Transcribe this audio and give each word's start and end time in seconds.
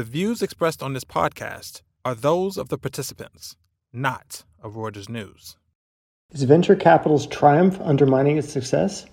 The 0.00 0.04
views 0.04 0.40
expressed 0.40 0.82
on 0.82 0.94
this 0.94 1.04
podcast 1.04 1.82
are 2.06 2.14
those 2.14 2.56
of 2.56 2.70
the 2.70 2.78
participants, 2.78 3.56
not 3.92 4.44
of 4.62 4.72
Reuters 4.72 5.10
News. 5.10 5.58
Is 6.30 6.42
venture 6.44 6.74
capital's 6.74 7.26
triumph 7.26 7.78
undermining 7.82 8.38
its 8.38 8.50
success? 8.50 9.04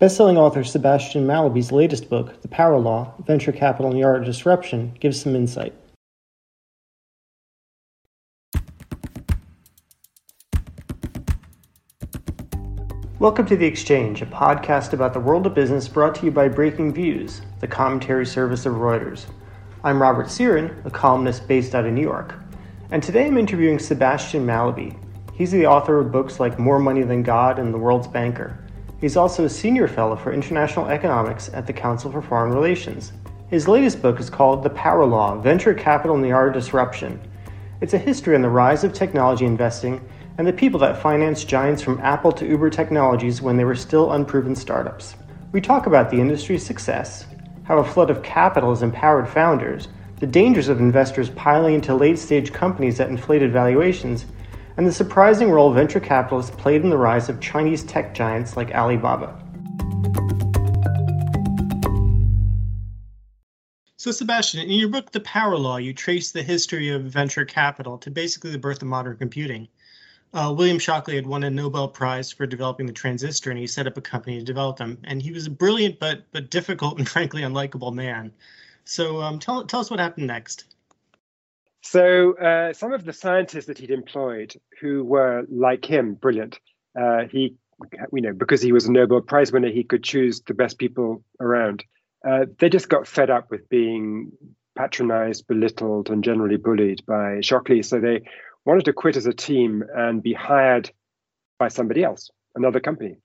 Bestselling 0.00 0.38
author 0.38 0.64
Sebastian 0.64 1.28
Mallaby's 1.28 1.70
latest 1.70 2.10
book, 2.10 2.42
The 2.42 2.48
Power 2.48 2.80
Law 2.80 3.14
Venture 3.24 3.52
Capital 3.52 3.92
and 3.92 3.96
the 3.96 4.02
Art 4.02 4.18
of 4.18 4.24
Disruption, 4.24 4.96
gives 4.98 5.20
some 5.20 5.36
insight. 5.36 5.74
Welcome 13.20 13.46
to 13.46 13.56
The 13.56 13.66
Exchange, 13.66 14.22
a 14.22 14.26
podcast 14.26 14.92
about 14.92 15.14
the 15.14 15.20
world 15.20 15.46
of 15.46 15.54
business 15.54 15.86
brought 15.86 16.16
to 16.16 16.26
you 16.26 16.32
by 16.32 16.48
Breaking 16.48 16.92
Views, 16.92 17.42
the 17.60 17.68
commentary 17.68 18.26
service 18.26 18.66
of 18.66 18.72
Reuters. 18.72 19.26
I'm 19.84 20.00
Robert 20.00 20.26
Cyran, 20.30 20.86
a 20.86 20.90
columnist 20.90 21.48
based 21.48 21.74
out 21.74 21.84
of 21.84 21.92
New 21.92 22.02
York, 22.02 22.36
and 22.92 23.02
today 23.02 23.26
I'm 23.26 23.36
interviewing 23.36 23.80
Sebastian 23.80 24.46
Mallaby. 24.46 24.96
He's 25.34 25.50
the 25.50 25.66
author 25.66 25.98
of 25.98 26.12
books 26.12 26.38
like 26.38 26.56
More 26.56 26.78
Money 26.78 27.02
Than 27.02 27.24
God 27.24 27.58
and 27.58 27.74
The 27.74 27.78
World's 27.78 28.06
Banker. 28.06 28.56
He's 29.00 29.16
also 29.16 29.44
a 29.44 29.50
senior 29.50 29.88
fellow 29.88 30.14
for 30.14 30.32
international 30.32 30.86
economics 30.86 31.50
at 31.52 31.66
the 31.66 31.72
Council 31.72 32.12
for 32.12 32.22
Foreign 32.22 32.52
Relations. 32.52 33.12
His 33.48 33.66
latest 33.66 34.00
book 34.00 34.20
is 34.20 34.30
called 34.30 34.62
The 34.62 34.70
Power 34.70 35.04
Law 35.04 35.40
Venture 35.40 35.74
Capital 35.74 36.14
and 36.14 36.24
the 36.24 36.30
Art 36.30 36.50
of 36.50 36.62
Disruption. 36.62 37.20
It's 37.80 37.94
a 37.94 37.98
history 37.98 38.36
on 38.36 38.42
the 38.42 38.48
rise 38.48 38.84
of 38.84 38.92
technology 38.92 39.46
investing 39.46 40.00
and 40.38 40.46
the 40.46 40.52
people 40.52 40.78
that 40.78 41.02
financed 41.02 41.48
giants 41.48 41.82
from 41.82 41.98
Apple 42.02 42.30
to 42.30 42.46
Uber 42.46 42.70
Technologies 42.70 43.42
when 43.42 43.56
they 43.56 43.64
were 43.64 43.74
still 43.74 44.12
unproven 44.12 44.54
startups. 44.54 45.16
We 45.50 45.60
talk 45.60 45.86
about 45.86 46.08
the 46.08 46.20
industry's 46.20 46.64
success, 46.64 47.26
how 47.64 47.78
a 47.78 47.84
flood 47.84 48.10
of 48.10 48.22
capital 48.22 48.70
has 48.70 48.82
empowered 48.82 49.28
founders, 49.28 49.88
the 50.20 50.26
dangers 50.26 50.68
of 50.68 50.80
investors 50.80 51.30
piling 51.30 51.74
into 51.74 51.94
late 51.94 52.18
stage 52.18 52.52
companies 52.52 53.00
at 53.00 53.08
inflated 53.08 53.52
valuations, 53.52 54.26
and 54.76 54.86
the 54.86 54.92
surprising 54.92 55.50
role 55.50 55.72
venture 55.72 56.00
capitalists 56.00 56.54
played 56.56 56.82
in 56.82 56.90
the 56.90 56.96
rise 56.96 57.28
of 57.28 57.40
Chinese 57.40 57.82
tech 57.84 58.14
giants 58.14 58.56
like 58.56 58.70
Alibaba. 58.72 59.38
So, 63.96 64.10
Sebastian, 64.10 64.62
in 64.62 64.70
your 64.70 64.88
book, 64.88 65.12
The 65.12 65.20
Power 65.20 65.56
Law, 65.56 65.76
you 65.76 65.92
trace 65.92 66.32
the 66.32 66.42
history 66.42 66.88
of 66.88 67.02
venture 67.02 67.44
capital 67.44 67.98
to 67.98 68.10
basically 68.10 68.50
the 68.50 68.58
birth 68.58 68.82
of 68.82 68.88
modern 68.88 69.16
computing. 69.16 69.68
Uh, 70.34 70.54
William 70.56 70.78
Shockley 70.78 71.16
had 71.16 71.26
won 71.26 71.44
a 71.44 71.50
Nobel 71.50 71.88
Prize 71.88 72.32
for 72.32 72.46
developing 72.46 72.86
the 72.86 72.92
transistor, 72.92 73.50
and 73.50 73.58
he 73.58 73.66
set 73.66 73.86
up 73.86 73.98
a 73.98 74.00
company 74.00 74.38
to 74.38 74.44
develop 74.44 74.78
them. 74.78 74.98
And 75.04 75.20
he 75.20 75.30
was 75.30 75.46
a 75.46 75.50
brilliant 75.50 75.98
but 75.98 76.22
but 76.32 76.50
difficult 76.50 76.98
and 76.98 77.08
frankly 77.16 77.42
unlikable 77.42 77.92
man. 77.92 78.32
So 78.84 79.20
um, 79.20 79.38
tell 79.38 79.64
tell 79.64 79.80
us 79.80 79.90
what 79.90 80.00
happened 80.00 80.26
next. 80.26 80.64
So 81.82 82.34
uh, 82.38 82.72
some 82.72 82.92
of 82.92 83.04
the 83.04 83.12
scientists 83.12 83.66
that 83.66 83.78
he'd 83.78 83.90
employed, 83.90 84.54
who 84.80 85.04
were 85.04 85.44
like 85.50 85.84
him, 85.84 86.14
brilliant, 86.14 86.60
uh, 86.98 87.24
he, 87.30 87.56
you 88.12 88.22
know, 88.22 88.32
because 88.32 88.62
he 88.62 88.72
was 88.72 88.86
a 88.86 88.92
Nobel 88.92 89.20
Prize 89.20 89.52
winner, 89.52 89.68
he 89.68 89.82
could 89.82 90.04
choose 90.04 90.40
the 90.42 90.54
best 90.54 90.78
people 90.78 91.24
around. 91.40 91.84
Uh, 92.26 92.46
they 92.58 92.68
just 92.68 92.88
got 92.88 93.08
fed 93.08 93.30
up 93.30 93.50
with 93.50 93.68
being 93.68 94.30
patronized, 94.78 95.48
belittled, 95.48 96.08
and 96.08 96.22
generally 96.22 96.56
bullied 96.56 97.04
by 97.04 97.40
Shockley. 97.40 97.82
So 97.82 97.98
they 97.98 98.22
wanted 98.64 98.84
to 98.84 98.92
quit 98.92 99.16
as 99.16 99.26
a 99.26 99.32
team 99.32 99.82
and 99.94 100.22
be 100.22 100.32
hired 100.32 100.90
by 101.58 101.68
somebody 101.68 102.04
else, 102.04 102.30
another 102.54 102.80
company. 102.80 103.16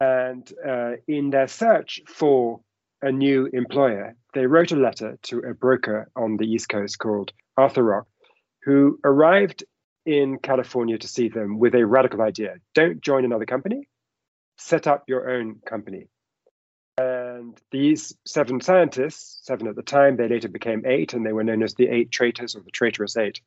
And 0.00 0.50
uh, 0.66 0.92
in 1.06 1.30
their 1.30 1.48
search 1.48 2.00
for 2.06 2.60
a 3.00 3.12
new 3.12 3.48
employer, 3.52 4.16
they 4.34 4.46
wrote 4.46 4.72
a 4.72 4.76
letter 4.76 5.18
to 5.24 5.38
a 5.40 5.54
broker 5.54 6.10
on 6.16 6.36
the 6.36 6.46
East 6.46 6.68
Coast 6.68 6.98
called 6.98 7.32
Arthur 7.56 7.82
Rock, 7.82 8.06
who 8.64 8.98
arrived 9.04 9.64
in 10.04 10.38
California 10.38 10.98
to 10.98 11.08
see 11.08 11.28
them 11.28 11.58
with 11.58 11.74
a 11.74 11.86
radical 11.86 12.22
idea. 12.22 12.56
Don't 12.74 13.00
join 13.00 13.24
another 13.24 13.46
company, 13.46 13.88
set 14.56 14.86
up 14.86 15.04
your 15.06 15.30
own 15.30 15.60
company. 15.66 16.08
And 16.98 17.58
these 17.70 18.14
seven 18.26 18.60
scientists, 18.60 19.40
seven 19.44 19.66
at 19.66 19.76
the 19.76 19.82
time, 19.82 20.16
they 20.16 20.28
later 20.28 20.48
became 20.48 20.84
eight, 20.86 21.14
and 21.14 21.24
they 21.24 21.32
were 21.32 21.44
known 21.44 21.62
as 21.62 21.74
the 21.74 21.88
Eight 21.88 22.10
Traitors 22.10 22.54
or 22.54 22.60
the 22.60 22.70
Traitorous 22.70 23.16
Eight 23.16 23.40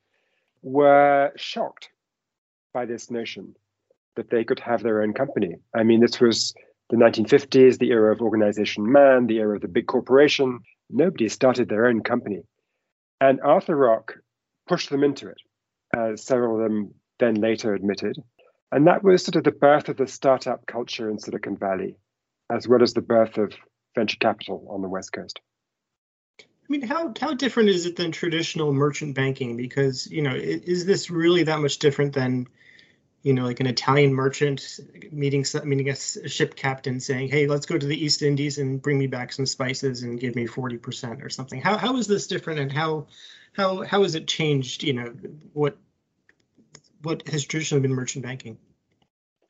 were 0.66 1.32
shocked 1.38 1.90
by 2.74 2.86
this 2.86 3.12
notion 3.12 3.56
that 4.16 4.32
they 4.32 4.44
could 4.44 4.60
have 4.60 4.82
their 4.82 5.04
own 5.04 5.14
company. 5.14 5.56
I 5.76 5.84
mean, 5.84 6.02
this 6.02 6.20
was 6.20 6.56
the 6.90 6.98
1950s, 6.98 7.78
the 7.78 7.92
era 7.92 8.12
of 8.12 8.22
organization 8.22 8.92
man, 8.92 9.28
the 9.28 9.38
era 9.38 9.56
of 9.56 9.62
the 9.62 9.68
big 9.68 9.86
corporation. 9.86 10.60
Nobody 10.90 11.30
started 11.30 11.70
their 11.70 11.86
own 11.86 12.02
company. 12.02 12.42
And 13.22 13.40
Arthur 13.42 13.76
Rock 13.76 14.16
pushed 14.68 14.90
them 14.90 15.04
into 15.04 15.30
it, 15.30 15.38
as 15.96 16.26
several 16.26 16.56
of 16.56 16.64
them 16.64 16.96
then 17.20 17.36
later 17.36 17.76
admitted. 17.76 18.18
And 18.72 18.88
that 18.88 19.04
was 19.04 19.24
sort 19.24 19.36
of 19.36 19.44
the 19.44 19.52
birth 19.52 19.88
of 19.88 19.98
the 19.98 20.08
startup 20.08 20.66
culture 20.66 21.10
in 21.10 21.20
Silicon 21.20 21.58
Valley, 21.58 21.96
as 22.52 22.68
well 22.68 22.82
as 22.82 22.94
the 22.94 23.02
birth 23.02 23.38
of 23.38 23.54
venture 23.94 24.18
capital 24.20 24.68
on 24.70 24.82
the 24.82 24.90
West 24.90 25.14
Coast. 25.14 25.40
I 26.68 26.72
mean, 26.72 26.82
how 26.82 27.14
how 27.20 27.34
different 27.34 27.70
is 27.70 27.86
it 27.86 27.96
than 27.96 28.12
traditional 28.12 28.74
merchant 28.74 29.14
banking? 29.16 29.56
Because 29.56 30.08
you 30.08 30.22
know, 30.24 30.34
is 30.34 30.86
this 30.86 31.12
really 31.12 31.44
that 31.44 31.60
much 31.60 31.78
different 31.78 32.14
than, 32.14 32.48
you 33.22 33.34
know, 33.34 33.44
like 33.44 33.60
an 33.60 33.68
Italian 33.68 34.14
merchant 34.14 34.80
meeting 35.12 35.46
meeting 35.64 35.90
a 35.90 35.96
ship 35.96 36.56
captain 36.56 37.00
saying, 37.00 37.30
"Hey, 37.30 37.46
let's 37.46 37.68
go 37.68 37.78
to 37.78 37.86
the 37.86 38.04
East 38.04 38.24
Indies 38.24 38.58
and 38.58 38.82
bring 38.82 38.98
me 38.98 39.06
back 39.06 39.32
some 39.32 39.46
spices 39.46 40.02
and 40.02 40.20
give 40.20 40.36
me 40.36 40.48
forty 40.48 40.78
percent 40.78 41.24
or 41.24 41.30
something." 41.30 41.62
How 41.62 41.78
how 41.78 41.98
is 41.98 42.08
this 42.08 42.26
different, 42.26 42.60
and 42.60 42.72
how 42.72 43.08
how 43.54 43.84
how 43.84 44.02
has 44.02 44.16
it 44.16 44.28
changed? 44.28 44.84
You 44.84 44.94
know, 44.94 45.14
what 45.54 45.78
what 47.04 47.28
has 47.28 47.46
traditionally 47.46 47.84
been 47.84 47.94
merchant 47.94 48.26
banking? 48.26 48.58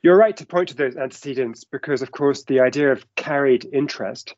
You're 0.03 0.17
right 0.17 0.35
to 0.37 0.45
point 0.45 0.69
to 0.69 0.75
those 0.75 0.97
antecedents 0.97 1.63
because, 1.63 2.01
of 2.01 2.11
course, 2.11 2.43
the 2.43 2.59
idea 2.59 2.91
of 2.91 3.15
carried 3.15 3.65
interest, 3.65 4.35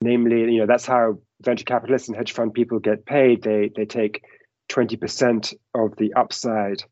namely, 0.00 0.52
you 0.52 0.60
know, 0.60 0.66
that's 0.66 0.86
how 0.86 1.18
venture 1.42 1.64
capitalists 1.64 2.08
and 2.08 2.16
hedge 2.16 2.32
fund 2.32 2.54
people 2.54 2.78
get 2.78 3.06
paid, 3.06 3.42
they 3.42 3.70
they 3.74 3.84
take 3.84 4.22
20% 4.70 5.54
of 5.74 5.96
the 5.96 6.14
upside 6.14 6.82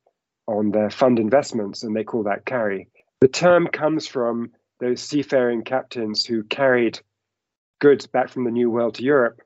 on 0.47 0.71
their 0.71 0.91
fund 0.91 1.19
investments 1.19 1.83
and 1.83 1.95
they 1.95 2.05
call 2.05 2.25
that 2.25 2.45
carry. 2.45 2.89
The 3.21 3.29
term 3.29 3.69
comes 3.69 4.07
from 4.07 4.51
those 4.81 5.01
seafaring 5.01 5.63
captains 5.63 6.25
who 6.25 6.43
carried 6.43 7.01
goods 7.81 8.07
back 8.07 8.31
from 8.31 8.45
the 8.45 8.51
New 8.51 8.71
World 8.71 8.95
to 8.95 9.05
Europe 9.05 9.41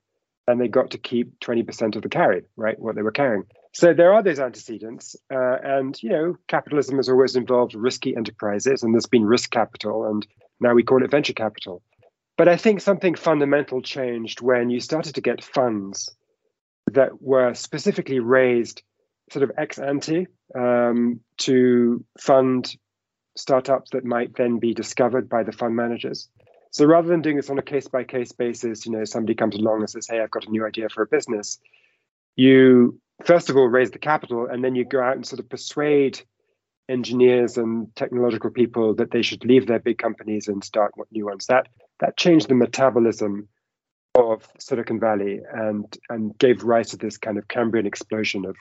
and 0.47 0.61
they 0.61 0.69
got 0.69 0.91
to 0.93 0.99
keep 0.99 1.39
20% 1.41 1.97
of 1.97 2.03
the 2.03 2.09
carry, 2.09 2.43
right? 2.57 2.79
What 2.79 2.97
they 2.97 3.03
were 3.03 3.13
carrying. 3.13 3.45
So 3.75 3.95
there 3.95 4.13
are 4.13 4.23
those 4.23 4.41
antecedents. 4.41 5.17
Uh, 5.33 5.57
and, 5.63 6.01
you 6.03 6.11
know, 6.11 6.37
capitalism 6.49 6.97
has 6.97 7.09
always 7.09 7.37
involved 7.37 7.75
risky 7.75 8.17
enterprises 8.17 8.83
and 8.83 8.95
there's 8.95 9.07
been 9.07 9.25
risk 9.25 9.51
capital 9.51 10.07
and 10.07 10.27
now 10.61 10.75
we 10.75 10.83
call 10.83 11.03
it 11.03 11.11
venture 11.11 11.33
capital. 11.33 11.83
But 12.37 12.49
I 12.49 12.57
think 12.57 12.81
something 12.81 13.15
fundamental 13.15 13.83
changed 13.83 14.41
when 14.41 14.71
you 14.71 14.81
started 14.81 15.15
to 15.15 15.21
get 15.21 15.45
funds 15.45 16.15
that 16.91 17.23
were 17.23 17.55
specifically 17.55 18.21
raised 18.21 18.83
sort 19.31 19.43
of 19.43 19.53
ex 19.57 19.79
ante 19.79 20.27
um, 20.55 21.21
to 21.39 22.05
fund 22.19 22.75
startups 23.37 23.91
that 23.91 24.05
might 24.05 24.35
then 24.37 24.59
be 24.59 24.75
discovered 24.75 25.29
by 25.29 25.43
the 25.43 25.53
fund 25.53 25.75
managers. 25.75 26.29
So 26.71 26.87
rather 26.87 27.09
than 27.09 27.23
doing 27.23 27.37
this 27.37 27.51
on 27.51 27.59
a 27.59 27.63
case 27.63 27.89
by 27.89 28.05
case 28.05 28.33
basis, 28.33 28.87
you 28.87 28.93
know, 28.93 29.05
somebody 29.05 29.35
comes 29.35 29.57
along 29.57 29.81
and 29.81 29.91
says, 29.91 30.07
Hey, 30.09 30.21
I've 30.21 30.31
got 30.31 30.47
a 30.47 30.51
new 30.51 30.67
idea 30.67 30.89
for 30.89 31.03
a 31.03 31.07
business. 31.07 31.59
You 32.37 32.99
first 33.25 33.51
of 33.51 33.57
all 33.57 33.69
raise 33.69 33.91
the 33.91 33.99
capital 33.99 34.47
and 34.51 34.65
then 34.65 34.75
you 34.75 34.85
go 34.85 35.01
out 35.01 35.17
and 35.17 35.27
sort 35.27 35.41
of 35.41 35.49
persuade 35.49 36.21
engineers 36.89 37.57
and 37.57 37.95
technological 37.95 38.51
people 38.51 38.95
that 38.95 39.11
they 39.11 39.23
should 39.23 39.45
leave 39.45 39.67
their 39.67 39.79
big 39.79 39.99
companies 39.99 40.49
and 40.49 40.65
start 40.65 40.93
what 40.95 41.13
new 41.13 41.27
ones. 41.27 41.47
That 41.47 41.69
that 42.03 42.17
changed 42.17 42.49
the 42.49 42.55
metabolism 42.55 43.49
of 44.17 44.47
Silicon 44.59 45.01
Valley 45.01 45.41
and 45.55 45.87
and 46.11 46.37
gave 46.37 46.65
rise 46.65 46.91
to 46.91 46.97
this 46.97 47.17
kind 47.17 47.39
of 47.39 47.49
Cambrian 47.49 47.87
explosion 47.87 48.45
of 48.45 48.57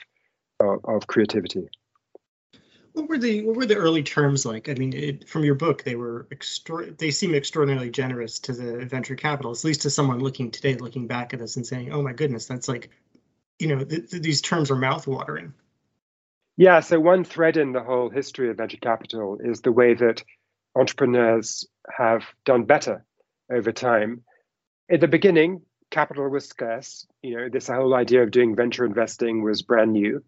of, 0.59 0.79
of 0.85 1.07
creativity. 1.07 1.67
What 2.93 3.09
were 3.09 3.17
the 3.17 3.43
what 3.43 3.55
were 3.55 3.65
the 3.65 3.75
early 3.75 4.03
terms 4.03 4.45
like? 4.45 4.69
I 4.69 4.75
mean, 4.75 4.93
it, 4.93 5.27
from 5.27 5.43
your 5.43 5.55
book, 5.55 5.83
they 5.83 5.95
were 5.95 6.27
extra, 6.31 6.91
they 6.91 7.09
seem 7.09 7.33
extraordinarily 7.33 7.89
generous 7.89 8.37
to 8.39 8.53
the 8.53 8.85
venture 8.85 9.15
capitalists, 9.15 9.65
at 9.65 9.69
least 9.69 9.81
to 9.81 9.89
someone 9.89 10.19
looking 10.19 10.51
today, 10.51 10.75
looking 10.75 11.07
back 11.07 11.33
at 11.33 11.39
this 11.39 11.55
and 11.55 11.65
saying, 11.65 11.91
"Oh 11.91 12.03
my 12.03 12.13
goodness, 12.13 12.45
that's 12.45 12.67
like, 12.67 12.91
you 13.57 13.67
know, 13.67 13.83
th- 13.83 14.11
th- 14.11 14.21
these 14.21 14.41
terms 14.41 14.69
are 14.69 14.75
mouthwatering." 14.75 15.53
Yeah. 16.57 16.81
So 16.81 16.99
one 16.99 17.23
thread 17.23 17.57
in 17.57 17.71
the 17.71 17.81
whole 17.81 18.11
history 18.11 18.51
of 18.51 18.57
venture 18.57 18.77
capital 18.77 19.39
is 19.43 19.61
the 19.61 19.71
way 19.71 19.95
that 19.95 20.23
entrepreneurs 20.75 21.67
have 21.97 22.23
done 22.45 22.65
better 22.65 23.03
over 23.51 23.71
time. 23.71 24.23
At 24.89 25.01
the 25.01 25.07
beginning, 25.07 25.61
capital 25.89 26.29
was 26.29 26.47
scarce. 26.47 27.05
You 27.21 27.37
know, 27.37 27.49
this 27.49 27.67
whole 27.67 27.93
idea 27.93 28.23
of 28.23 28.31
doing 28.31 28.55
venture 28.55 28.85
investing 28.85 29.43
was 29.43 29.61
brand 29.61 29.93
new. 29.93 30.23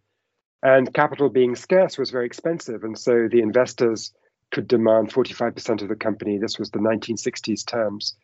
And 0.61 0.93
capital 0.93 1.29
being 1.29 1.55
scarce 1.55 1.97
was 1.97 2.11
very 2.11 2.25
expensive. 2.25 2.83
And 2.83 2.97
so 2.97 3.27
the 3.29 3.41
investors 3.41 4.13
could 4.51 4.67
demand 4.67 5.11
45% 5.11 5.81
of 5.81 5.89
the 5.89 5.95
company. 5.95 6.37
This 6.37 6.57
was 6.57 6.69
the 6.69 6.79
1960s 6.79 7.65
terms 7.65 8.15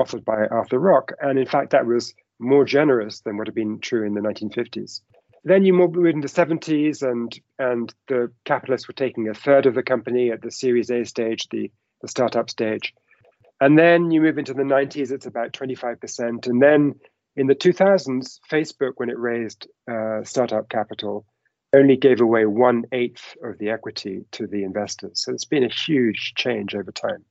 offered 0.00 0.24
by 0.24 0.46
Arthur 0.46 0.78
Rock. 0.78 1.12
And 1.20 1.38
in 1.38 1.46
fact, 1.46 1.70
that 1.70 1.86
was 1.86 2.14
more 2.38 2.64
generous 2.64 3.20
than 3.20 3.36
would 3.36 3.46
have 3.46 3.54
been 3.54 3.78
true 3.80 4.06
in 4.06 4.14
the 4.14 4.20
1950s. 4.20 5.00
Then 5.44 5.64
you 5.64 5.72
move 5.72 5.96
into 6.06 6.26
the 6.26 6.32
70s, 6.32 7.02
and 7.02 7.36
and 7.58 7.92
the 8.06 8.30
capitalists 8.44 8.86
were 8.86 8.94
taking 8.94 9.28
a 9.28 9.34
third 9.34 9.66
of 9.66 9.74
the 9.74 9.82
company 9.82 10.30
at 10.30 10.40
the 10.40 10.52
Series 10.52 10.90
A 10.90 11.04
stage, 11.04 11.48
the, 11.50 11.70
the 12.00 12.08
startup 12.08 12.48
stage. 12.48 12.94
And 13.62 13.78
then 13.78 14.10
you 14.10 14.20
move 14.20 14.38
into 14.38 14.54
the 14.54 14.64
90s, 14.64 15.12
it's 15.12 15.26
about 15.26 15.52
25%. 15.52 16.48
And 16.48 16.60
then 16.60 16.96
in 17.36 17.46
the 17.46 17.54
2000s, 17.54 18.40
Facebook, 18.50 18.94
when 18.96 19.08
it 19.08 19.16
raised 19.16 19.68
uh, 19.88 20.24
startup 20.24 20.68
capital, 20.68 21.24
only 21.72 21.96
gave 21.96 22.20
away 22.20 22.44
one 22.44 22.86
eighth 22.90 23.36
of 23.40 23.58
the 23.58 23.70
equity 23.70 24.24
to 24.32 24.48
the 24.48 24.64
investors. 24.64 25.22
So 25.22 25.32
it's 25.32 25.44
been 25.44 25.62
a 25.62 25.72
huge 25.72 26.34
change 26.34 26.74
over 26.74 26.90
time. 26.90 27.24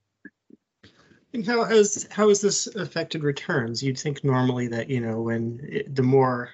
And 1.34 1.46
how 1.46 1.66
has 1.66 2.08
how 2.10 2.30
has 2.30 2.40
this 2.40 2.66
affected 2.68 3.24
returns? 3.24 3.84
You'd 3.84 4.00
think 4.00 4.24
normally 4.24 4.68
that 4.70 4.90
you 4.90 5.02
know 5.02 5.22
when 5.22 5.60
it, 5.64 5.94
the 5.94 6.02
more 6.02 6.52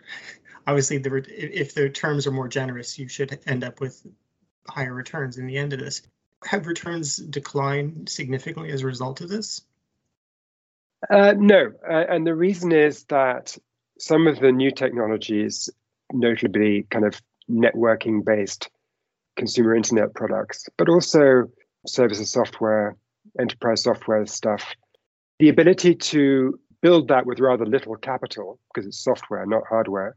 obviously 0.65 0.97
the 0.97 1.23
if 1.29 1.75
the 1.75 1.89
terms 1.89 2.25
are 2.25 2.31
more 2.31 2.47
generous, 2.47 2.97
you 2.97 3.07
should 3.07 3.39
end 3.45 3.63
up 3.63 3.79
with 3.79 4.05
higher 4.67 4.93
returns 4.93 5.37
in 5.37 5.45
the 5.45 5.57
end 5.57 5.73
of 5.73 5.79
this. 5.79 6.01
Have 6.45 6.67
returns 6.67 7.17
declined 7.17 8.09
significantly 8.09 8.71
as 8.71 8.83
a 8.83 8.85
result 8.85 9.21
of 9.21 9.29
this? 9.29 9.61
Uh, 11.09 11.33
no, 11.37 11.71
uh, 11.87 12.05
and 12.09 12.25
the 12.25 12.35
reason 12.35 12.71
is 12.71 13.03
that 13.05 13.57
some 13.99 14.27
of 14.27 14.39
the 14.39 14.51
new 14.51 14.71
technologies, 14.71 15.69
notably 16.11 16.85
kind 16.89 17.05
of 17.05 17.21
networking 17.49 18.23
based 18.23 18.69
consumer 19.35 19.75
internet 19.75 20.13
products, 20.13 20.67
but 20.77 20.89
also 20.89 21.49
services 21.85 22.31
software, 22.31 22.95
enterprise 23.39 23.83
software 23.83 24.25
stuff, 24.25 24.75
the 25.39 25.49
ability 25.49 25.95
to 25.95 26.59
build 26.81 27.07
that 27.07 27.25
with 27.25 27.39
rather 27.39 27.65
little 27.65 27.95
capital, 27.95 28.59
because 28.73 28.87
it's 28.87 29.03
software, 29.03 29.45
not 29.45 29.63
hardware, 29.67 30.15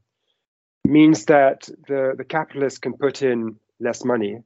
means 0.84 1.26
that 1.26 1.68
the, 1.88 2.14
the 2.16 2.24
capitalist 2.24 2.82
can 2.82 2.94
put 2.94 3.22
in 3.22 3.56
less 3.78 4.04
money 4.04 4.38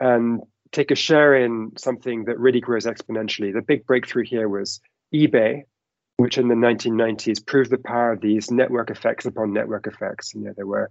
and 0.00 0.42
take 0.72 0.90
a 0.90 0.96
share 0.96 1.34
in 1.34 1.72
something 1.76 2.24
that 2.24 2.38
really 2.38 2.60
grows 2.60 2.86
exponentially. 2.86 3.52
The 3.52 3.62
big 3.62 3.86
breakthrough 3.86 4.24
here 4.24 4.48
was 4.48 4.80
eBay, 5.14 5.62
which 6.16 6.38
in 6.38 6.48
the 6.48 6.54
1990s 6.54 7.44
proved 7.46 7.70
the 7.70 7.78
power 7.78 8.12
of 8.12 8.20
these 8.20 8.50
network 8.50 8.90
effects 8.90 9.26
upon 9.26 9.52
network 9.52 9.86
effects. 9.86 10.34
You 10.34 10.40
know, 10.40 10.52
there 10.56 10.66
were, 10.66 10.90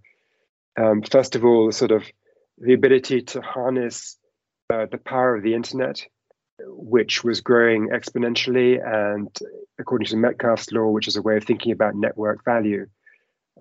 um, 0.78 1.01
first 1.01 1.36
of 1.36 1.44
all, 1.44 1.72
sort 1.72 1.92
of 1.92 2.04
the 2.60 2.74
ability 2.74 3.24
to 3.24 3.42
harness 3.42 4.18
uh, 4.72 4.86
the 4.86 5.00
power 5.00 5.36
of 5.36 5.44
the 5.44 5.56
internet, 5.56 6.06
which 6.60 7.24
was 7.24 7.42
growing 7.42 7.89
exponentially. 7.89 8.80
And 8.86 9.36
according 9.80 10.07
to 10.07 10.18
Metcalfe's 10.18 10.72
law, 10.72 10.89
which 10.89 11.07
is 11.07 11.18
a 11.18 11.22
way 11.22 11.38
of 11.38 11.44
thinking 11.44 11.72
about 11.72 11.95
network 11.95 12.45
value, 12.45 12.86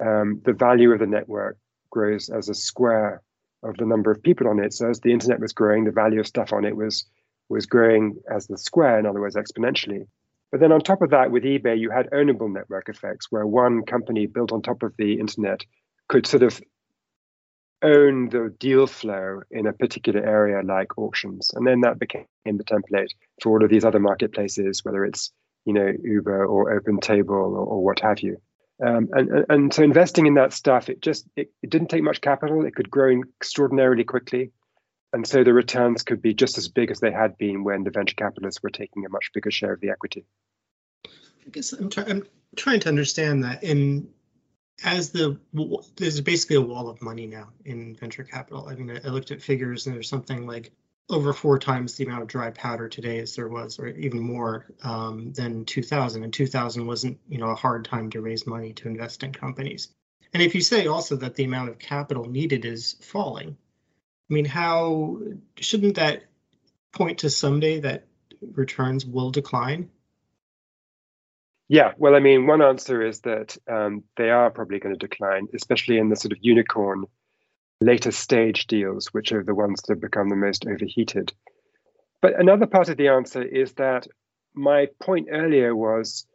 um, 0.00 0.42
the 0.44 0.52
value 0.52 0.92
of 0.92 0.98
the 0.98 1.06
network 1.06 1.56
grows 1.90 2.28
as 2.28 2.48
a 2.48 2.54
square 2.54 3.22
of 3.62 3.76
the 3.76 3.86
number 3.86 4.10
of 4.10 4.22
people 4.22 4.48
on 4.48 4.62
it. 4.62 4.72
So 4.72 4.88
as 4.88 5.00
the 5.00 5.12
internet 5.12 5.40
was 5.40 5.52
growing, 5.52 5.84
the 5.84 5.90
value 5.90 6.20
of 6.20 6.26
stuff 6.26 6.52
on 6.52 6.64
it 6.64 6.76
was 6.76 7.04
was 7.48 7.66
growing 7.66 8.16
as 8.32 8.46
the 8.46 8.56
square, 8.56 8.98
in 8.98 9.06
other 9.06 9.20
words, 9.20 9.34
exponentially. 9.34 10.06
But 10.52 10.60
then 10.60 10.72
on 10.72 10.80
top 10.80 11.02
of 11.02 11.10
that, 11.10 11.30
with 11.30 11.44
eBay, 11.44 11.78
you 11.78 11.90
had 11.90 12.08
ownable 12.10 12.52
network 12.52 12.88
effects, 12.88 13.26
where 13.30 13.46
one 13.46 13.82
company 13.82 14.26
built 14.26 14.52
on 14.52 14.62
top 14.62 14.82
of 14.82 14.94
the 14.96 15.18
internet 15.18 15.64
could 16.08 16.26
sort 16.26 16.42
of 16.42 16.60
own 17.82 18.28
the 18.28 18.54
deal 18.58 18.86
flow 18.86 19.40
in 19.50 19.66
a 19.66 19.72
particular 19.72 20.24
area 20.24 20.62
like 20.62 20.98
auctions. 20.98 21.50
And 21.54 21.66
then 21.66 21.80
that 21.80 21.98
became 21.98 22.26
the 22.44 22.64
template 22.64 23.08
for 23.42 23.50
all 23.50 23.64
of 23.64 23.70
these 23.70 23.84
other 23.84 24.00
marketplaces, 24.00 24.84
whether 24.84 25.04
it's 25.04 25.32
you 25.64 25.72
know 25.72 25.92
Uber 26.02 26.46
or 26.46 26.80
OpenTable 26.80 27.30
or, 27.30 27.58
or 27.58 27.84
what 27.84 28.00
have 28.00 28.20
you. 28.20 28.40
Um, 28.84 29.08
and, 29.12 29.44
and 29.48 29.74
so 29.74 29.82
investing 29.82 30.26
in 30.26 30.34
that 30.34 30.52
stuff, 30.52 30.88
it 30.88 31.02
just 31.02 31.26
it, 31.36 31.50
it 31.62 31.70
didn't 31.70 31.88
take 31.88 32.02
much 32.02 32.20
capital. 32.20 32.64
It 32.64 32.74
could 32.74 32.90
grow 32.90 33.20
extraordinarily 33.38 34.04
quickly, 34.04 34.52
and 35.12 35.26
so 35.26 35.44
the 35.44 35.52
returns 35.52 36.02
could 36.02 36.22
be 36.22 36.32
just 36.32 36.56
as 36.56 36.68
big 36.68 36.90
as 36.90 37.00
they 37.00 37.12
had 37.12 37.36
been 37.36 37.62
when 37.64 37.84
the 37.84 37.90
venture 37.90 38.14
capitalists 38.14 38.62
were 38.62 38.70
taking 38.70 39.04
a 39.04 39.10
much 39.10 39.30
bigger 39.34 39.50
share 39.50 39.72
of 39.72 39.80
the 39.80 39.90
equity. 39.90 40.24
I 41.06 41.50
guess 41.52 41.72
I'm, 41.72 41.90
try- 41.90 42.04
I'm 42.04 42.26
trying 42.56 42.80
to 42.80 42.88
understand 42.88 43.44
that. 43.44 43.62
In 43.62 44.08
as 44.84 45.10
the 45.10 45.38
there's 45.96 46.20
basically 46.20 46.56
a 46.56 46.60
wall 46.60 46.88
of 46.88 47.02
money 47.02 47.26
now 47.26 47.48
in 47.64 47.94
venture 47.96 48.24
capital. 48.24 48.66
I 48.68 48.74
mean, 48.74 48.98
I 49.04 49.08
looked 49.08 49.30
at 49.30 49.42
figures, 49.42 49.86
and 49.86 49.94
there's 49.94 50.08
something 50.08 50.46
like 50.46 50.72
over 51.10 51.32
four 51.32 51.58
times 51.58 51.94
the 51.94 52.04
amount 52.04 52.22
of 52.22 52.28
dry 52.28 52.50
powder 52.50 52.88
today 52.88 53.18
as 53.18 53.34
there 53.34 53.48
was, 53.48 53.78
or 53.78 53.88
even 53.88 54.20
more 54.20 54.66
um, 54.82 55.32
than 55.32 55.64
2000. 55.64 56.24
And 56.24 56.32
2000 56.32 56.86
wasn't, 56.86 57.18
you 57.28 57.38
know, 57.38 57.50
a 57.50 57.54
hard 57.54 57.84
time 57.84 58.10
to 58.10 58.20
raise 58.20 58.46
money 58.46 58.72
to 58.74 58.88
invest 58.88 59.22
in 59.22 59.32
companies. 59.32 59.88
And 60.32 60.42
if 60.42 60.54
you 60.54 60.60
say 60.60 60.86
also 60.86 61.16
that 61.16 61.34
the 61.34 61.44
amount 61.44 61.70
of 61.70 61.78
capital 61.78 62.24
needed 62.24 62.64
is 62.64 62.96
falling, 63.02 63.56
I 64.30 64.34
mean, 64.34 64.44
how 64.44 65.18
shouldn't 65.58 65.96
that 65.96 66.24
point 66.92 67.18
to 67.18 67.30
someday 67.30 67.80
that 67.80 68.06
returns 68.40 69.04
will 69.04 69.30
decline? 69.30 69.90
Yeah, 71.68 71.92
well, 71.98 72.16
I 72.16 72.20
mean, 72.20 72.46
one 72.46 72.62
answer 72.62 73.00
is 73.00 73.20
that 73.20 73.56
um, 73.68 74.02
they 74.16 74.30
are 74.30 74.50
probably 74.50 74.80
going 74.80 74.94
to 74.94 75.06
decline, 75.06 75.46
especially 75.54 75.98
in 75.98 76.08
the 76.08 76.16
sort 76.16 76.32
of 76.32 76.38
unicorn 76.40 77.04
later 77.80 78.10
stage 78.10 78.66
deals, 78.66 79.08
which 79.08 79.32
are 79.32 79.42
the 79.42 79.54
ones 79.54 79.80
that 79.82 79.94
have 79.94 80.00
become 80.00 80.28
the 80.28 80.36
most 80.36 80.66
overheated. 80.66 81.32
But 82.20 82.38
another 82.38 82.66
part 82.66 82.88
of 82.88 82.96
the 82.96 83.08
answer 83.08 83.42
is 83.42 83.72
that 83.74 84.06
my 84.54 84.88
point 85.00 85.28
earlier 85.30 85.74
was 85.74 86.26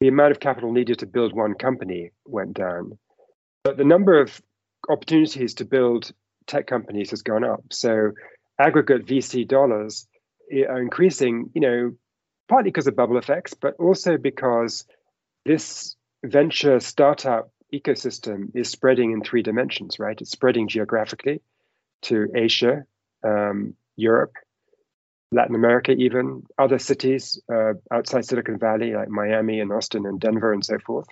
the 0.00 0.08
amount 0.08 0.32
of 0.32 0.40
capital 0.40 0.72
needed 0.72 1.00
to 1.00 1.06
build 1.06 1.32
one 1.32 1.54
company 1.54 2.12
went 2.26 2.54
down, 2.54 2.98
but 3.64 3.76
the 3.76 3.84
number 3.84 4.20
of 4.20 4.40
opportunities 4.88 5.54
to 5.54 5.64
build 5.64 6.12
tech 6.46 6.66
companies 6.66 7.10
has 7.10 7.22
gone 7.22 7.44
up. 7.44 7.64
So 7.72 8.12
aggregate 8.58 9.06
VC 9.06 9.48
dollars 9.48 10.06
eh, 10.52 10.64
are 10.64 10.80
increasing, 10.80 11.50
you 11.54 11.60
know, 11.60 11.92
partly 12.48 12.70
because 12.70 12.86
of 12.86 12.94
bubble 12.94 13.18
effects, 13.18 13.54
but 13.54 13.74
also 13.78 14.16
because 14.16 14.86
this 15.44 15.96
venture 16.24 16.78
startup 16.78 17.50
ecosystem 17.72 18.50
is 18.54 18.68
spreading 18.68 19.12
in 19.12 19.22
three 19.22 19.42
dimensions, 19.42 19.98
right? 19.98 20.20
It's 20.20 20.30
spreading 20.30 20.68
geographically 20.68 21.40
to 22.02 22.28
Asia, 22.34 22.84
um, 23.24 23.74
Europe, 23.96 24.34
Latin 25.32 25.56
America, 25.56 25.92
even 25.92 26.44
other 26.56 26.78
cities 26.78 27.40
uh, 27.52 27.74
outside 27.90 28.24
Silicon 28.24 28.58
Valley, 28.58 28.94
like 28.94 29.08
Miami 29.08 29.60
and 29.60 29.72
Austin 29.72 30.06
and 30.06 30.20
Denver 30.20 30.52
and 30.52 30.64
so 30.64 30.78
forth. 30.78 31.06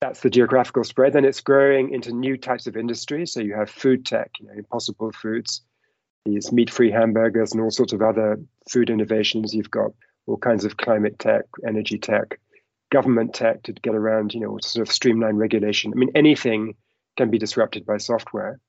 That's 0.00 0.20
the 0.20 0.30
geographical 0.30 0.84
spread. 0.84 1.12
Then 1.12 1.24
it's 1.24 1.40
growing 1.40 1.92
into 1.92 2.12
new 2.12 2.36
types 2.36 2.66
of 2.66 2.76
industries. 2.76 3.32
So 3.32 3.40
you 3.40 3.54
have 3.54 3.70
food 3.70 4.04
tech, 4.04 4.32
you 4.40 4.46
know, 4.46 4.54
impossible 4.54 5.12
foods, 5.12 5.62
these 6.24 6.52
meat-free 6.52 6.90
hamburgers, 6.90 7.52
and 7.52 7.60
all 7.60 7.70
sorts 7.70 7.92
of 7.92 8.02
other 8.02 8.40
food 8.68 8.90
innovations. 8.90 9.54
You've 9.54 9.70
got 9.70 9.92
all 10.26 10.38
kinds 10.38 10.64
of 10.64 10.76
climate 10.76 11.18
tech, 11.18 11.44
energy 11.66 11.98
tech, 11.98 12.40
government 12.94 13.34
tech 13.34 13.60
to 13.64 13.72
get 13.72 13.96
around, 13.96 14.32
you 14.32 14.40
know, 14.40 14.56
sort 14.62 14.86
of 14.86 14.94
streamline 14.94 15.34
regulation. 15.34 15.92
I 15.92 15.98
mean, 15.98 16.12
anything 16.14 16.76
can 17.16 17.28
be 17.28 17.38
disrupted 17.38 17.84
by 17.84 17.96
software. 17.96 18.60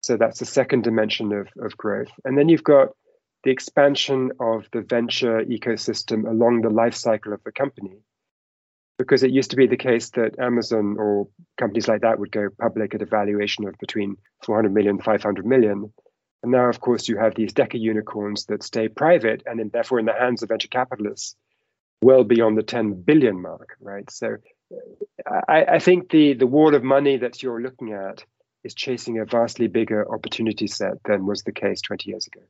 So 0.00 0.16
that's 0.16 0.38
the 0.38 0.46
second 0.46 0.84
dimension 0.84 1.32
of, 1.34 1.48
of 1.60 1.76
growth. 1.76 2.10
And 2.24 2.38
then 2.38 2.48
you've 2.48 2.64
got 2.64 2.88
the 3.44 3.50
expansion 3.50 4.32
of 4.40 4.66
the 4.72 4.80
venture 4.80 5.44
ecosystem 5.44 6.26
along 6.26 6.62
the 6.62 6.70
life 6.70 6.94
cycle 6.94 7.34
of 7.34 7.42
the 7.44 7.52
company. 7.52 7.98
Because 8.98 9.22
it 9.22 9.32
used 9.32 9.50
to 9.50 9.56
be 9.56 9.66
the 9.66 9.76
case 9.76 10.08
that 10.10 10.38
Amazon 10.38 10.96
or 10.98 11.28
companies 11.58 11.88
like 11.88 12.00
that 12.00 12.18
would 12.18 12.32
go 12.32 12.48
public 12.58 12.94
at 12.94 13.02
a 13.02 13.06
valuation 13.18 13.68
of 13.68 13.74
between 13.78 14.16
400 14.44 14.72
million, 14.72 14.98
500 14.98 15.44
million. 15.44 15.92
And 16.42 16.52
now, 16.52 16.70
of 16.70 16.80
course, 16.80 17.06
you 17.06 17.18
have 17.18 17.34
these 17.34 17.52
deca 17.52 17.78
unicorns 17.78 18.46
that 18.46 18.62
stay 18.62 18.88
private 18.88 19.42
and 19.44 19.60
in, 19.60 19.68
therefore 19.68 19.98
in 19.98 20.06
the 20.06 20.14
hands 20.14 20.42
of 20.42 20.48
venture 20.48 20.68
capitalists 20.68 21.36
well 22.02 22.24
beyond 22.24 22.56
the 22.56 22.62
10 22.62 23.02
billion 23.02 23.40
mark, 23.40 23.76
right? 23.80 24.10
So 24.10 24.36
I, 25.48 25.64
I, 25.64 25.78
think 25.78 26.10
the, 26.10 26.34
the 26.34 26.46
wall 26.46 26.74
of 26.74 26.82
money 26.82 27.16
that 27.18 27.42
you're 27.42 27.60
looking 27.60 27.92
at 27.92 28.24
is 28.64 28.74
chasing 28.74 29.18
a 29.18 29.24
vastly 29.24 29.66
bigger 29.66 30.10
opportunity 30.12 30.66
set 30.66 31.02
than 31.04 31.26
was 31.26 31.42
the 31.42 31.52
case 31.52 31.80
20 31.80 32.10
years 32.10 32.26
ago. 32.26 32.40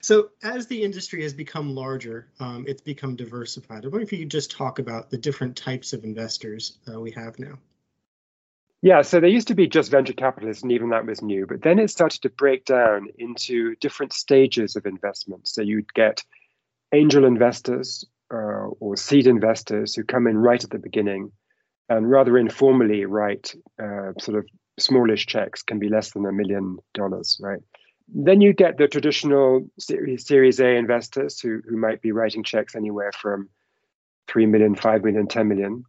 So 0.00 0.30
as 0.42 0.66
the 0.66 0.82
industry 0.82 1.22
has 1.22 1.34
become 1.34 1.74
larger, 1.74 2.28
um, 2.38 2.64
it's 2.68 2.80
become 2.80 3.16
diversified. 3.16 3.84
I 3.84 3.88
wonder 3.88 4.04
if 4.04 4.12
you 4.12 4.20
could 4.20 4.30
just 4.30 4.50
talk 4.50 4.78
about 4.78 5.10
the 5.10 5.18
different 5.18 5.56
types 5.56 5.92
of 5.92 6.04
investors 6.04 6.78
uh, 6.92 7.00
we 7.00 7.10
have 7.12 7.38
now. 7.38 7.58
Yeah, 8.80 9.02
so 9.02 9.18
there 9.18 9.28
used 9.28 9.48
to 9.48 9.56
be 9.56 9.66
just 9.66 9.90
venture 9.90 10.12
capitalists, 10.12 10.62
and 10.62 10.70
even 10.70 10.90
that 10.90 11.04
was 11.04 11.20
new. 11.20 11.46
But 11.46 11.62
then 11.62 11.80
it 11.80 11.90
started 11.90 12.22
to 12.22 12.30
break 12.30 12.64
down 12.64 13.08
into 13.18 13.74
different 13.76 14.12
stages 14.12 14.76
of 14.76 14.86
investment. 14.86 15.48
So 15.48 15.62
you'd 15.62 15.92
get 15.94 16.22
angel 16.92 17.24
investors, 17.24 18.04
or 18.80 18.96
seed 18.96 19.26
investors 19.26 19.94
who 19.94 20.04
come 20.04 20.26
in 20.26 20.36
right 20.36 20.62
at 20.62 20.70
the 20.70 20.78
beginning 20.78 21.32
and 21.88 22.10
rather 22.10 22.36
informally 22.36 23.04
write 23.04 23.54
uh, 23.82 24.12
sort 24.18 24.38
of 24.38 24.46
smallish 24.78 25.26
checks, 25.26 25.62
can 25.62 25.78
be 25.78 25.88
less 25.88 26.12
than 26.12 26.26
a 26.26 26.32
million 26.32 26.78
dollars, 26.94 27.38
right? 27.40 27.60
Then 28.08 28.40
you 28.40 28.52
get 28.52 28.78
the 28.78 28.88
traditional 28.88 29.68
series, 29.78 30.26
series 30.26 30.60
A 30.60 30.76
investors 30.76 31.40
who, 31.40 31.60
who 31.68 31.76
might 31.76 32.00
be 32.00 32.12
writing 32.12 32.42
checks 32.42 32.74
anywhere 32.74 33.12
from 33.12 33.48
3 34.28 34.46
million, 34.46 34.74
5 34.74 35.04
million, 35.04 35.26
10 35.26 35.48
million. 35.48 35.84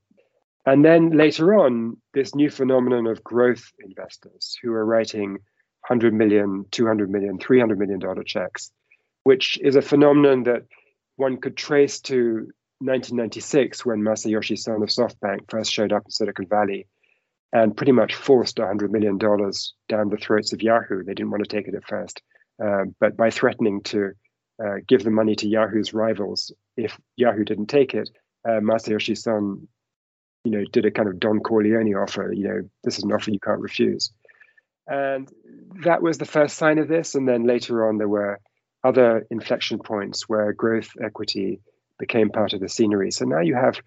And 0.66 0.84
then 0.84 1.12
later 1.12 1.56
on, 1.56 1.98
this 2.14 2.36
new 2.36 2.50
phenomenon 2.50 3.08
of 3.08 3.24
growth 3.24 3.72
investors 3.80 4.58
who 4.62 4.74
are 4.74 4.86
writing 4.86 5.32
100 5.88 6.14
million, 6.14 6.66
200 6.72 7.10
million, 7.10 7.40
300 7.40 7.80
million 7.80 8.00
dollar 8.00 8.24
checks, 8.24 8.72
which 9.24 9.58
is 9.62 9.76
a 9.76 9.82
phenomenon 9.82 10.44
that 10.44 10.64
one 11.16 11.38
could 11.38 11.56
trace 11.56 12.02
to 12.02 12.52
1996 12.80 13.86
when 13.86 14.02
Masayoshi 14.02 14.58
Son 14.58 14.82
of 14.82 14.90
SoftBank 14.90 15.50
first 15.50 15.72
showed 15.72 15.92
up 15.92 16.04
in 16.06 16.12
Silicon 16.12 16.48
Valley 16.48 16.88
and 17.52 17.76
pretty 17.76 17.92
much 17.92 18.16
forced 18.16 18.58
$100 18.58 18.90
million 18.90 19.18
down 19.18 20.10
the 20.10 20.18
throats 20.18 20.54
of 20.54 20.62
Yahoo. 20.62 21.04
They 21.04 21.14
didn't 21.14 21.32
want 21.32 21.44
to 21.44 21.50
take 21.50 21.68
it 21.68 21.76
at 21.76 21.88
first. 21.88 22.22
Uh, 22.64 22.86
but 23.00 23.18
by 23.18 23.32
threatening 23.32 23.82
to 23.84 24.12
uh, 24.64 24.76
give 24.88 25.04
the 25.04 25.12
money 25.12 25.36
to 25.36 25.48
Yahoo's 25.48 25.94
rivals 25.94 26.52
if 26.76 27.00
Yahoo 27.16 27.44
didn't 27.44 27.68
take 27.68 27.94
it, 27.94 28.10
uh, 28.48 28.60
Masayoshi 28.60 29.18
Son, 29.18 29.68
you 30.44 30.52
know, 30.52 30.64
did 30.72 30.86
a 30.86 30.92
kind 30.92 31.10
of 31.10 31.20
Don 31.20 31.40
Corleone 31.40 31.96
offer. 31.96 32.32
You 32.32 32.44
know, 32.48 32.70
this 32.84 32.98
is 32.98 33.04
an 33.04 33.12
offer 33.12 33.32
you 33.32 33.40
can't 33.40 33.60
refuse, 33.60 34.12
and 34.88 35.30
that 35.84 36.02
was 36.02 36.18
the 36.18 36.26
first 36.26 36.58
sign 36.58 36.78
of 36.78 36.88
this. 36.88 37.16
And 37.16 37.28
then 37.28 37.46
later 37.46 37.88
on, 37.88 37.98
there 37.98 38.08
were 38.08 38.40
other 38.84 39.26
inflection 39.30 39.80
points 39.80 40.28
where 40.28 40.54
growth 40.54 40.90
equity 41.02 41.62
became 42.00 42.30
part 42.30 42.54
of 42.54 42.62
the 42.62 42.70
scenery. 42.70 43.12
So 43.12 43.26
now 43.26 43.42
you 43.42 43.56
have 43.56 43.80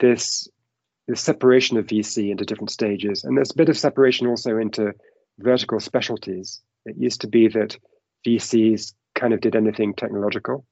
this 0.00 0.48
this 1.08 1.20
separation 1.20 1.76
of 1.76 1.86
VC 1.86 2.30
into 2.30 2.44
different 2.44 2.70
stages, 2.70 3.24
and 3.24 3.36
there's 3.36 3.50
a 3.50 3.56
bit 3.56 3.68
of 3.68 3.76
separation 3.76 4.26
also 4.26 4.56
into 4.56 4.92
vertical 5.38 5.80
specialties. 5.80 6.60
It 6.84 6.96
used 6.96 7.20
to 7.22 7.26
be 7.28 7.48
that 7.48 7.76
VCs 8.26 8.94
kind 9.14 9.34
of 9.34 9.40
did 9.40 9.56
anything 9.56 9.94
technological, 9.94 10.64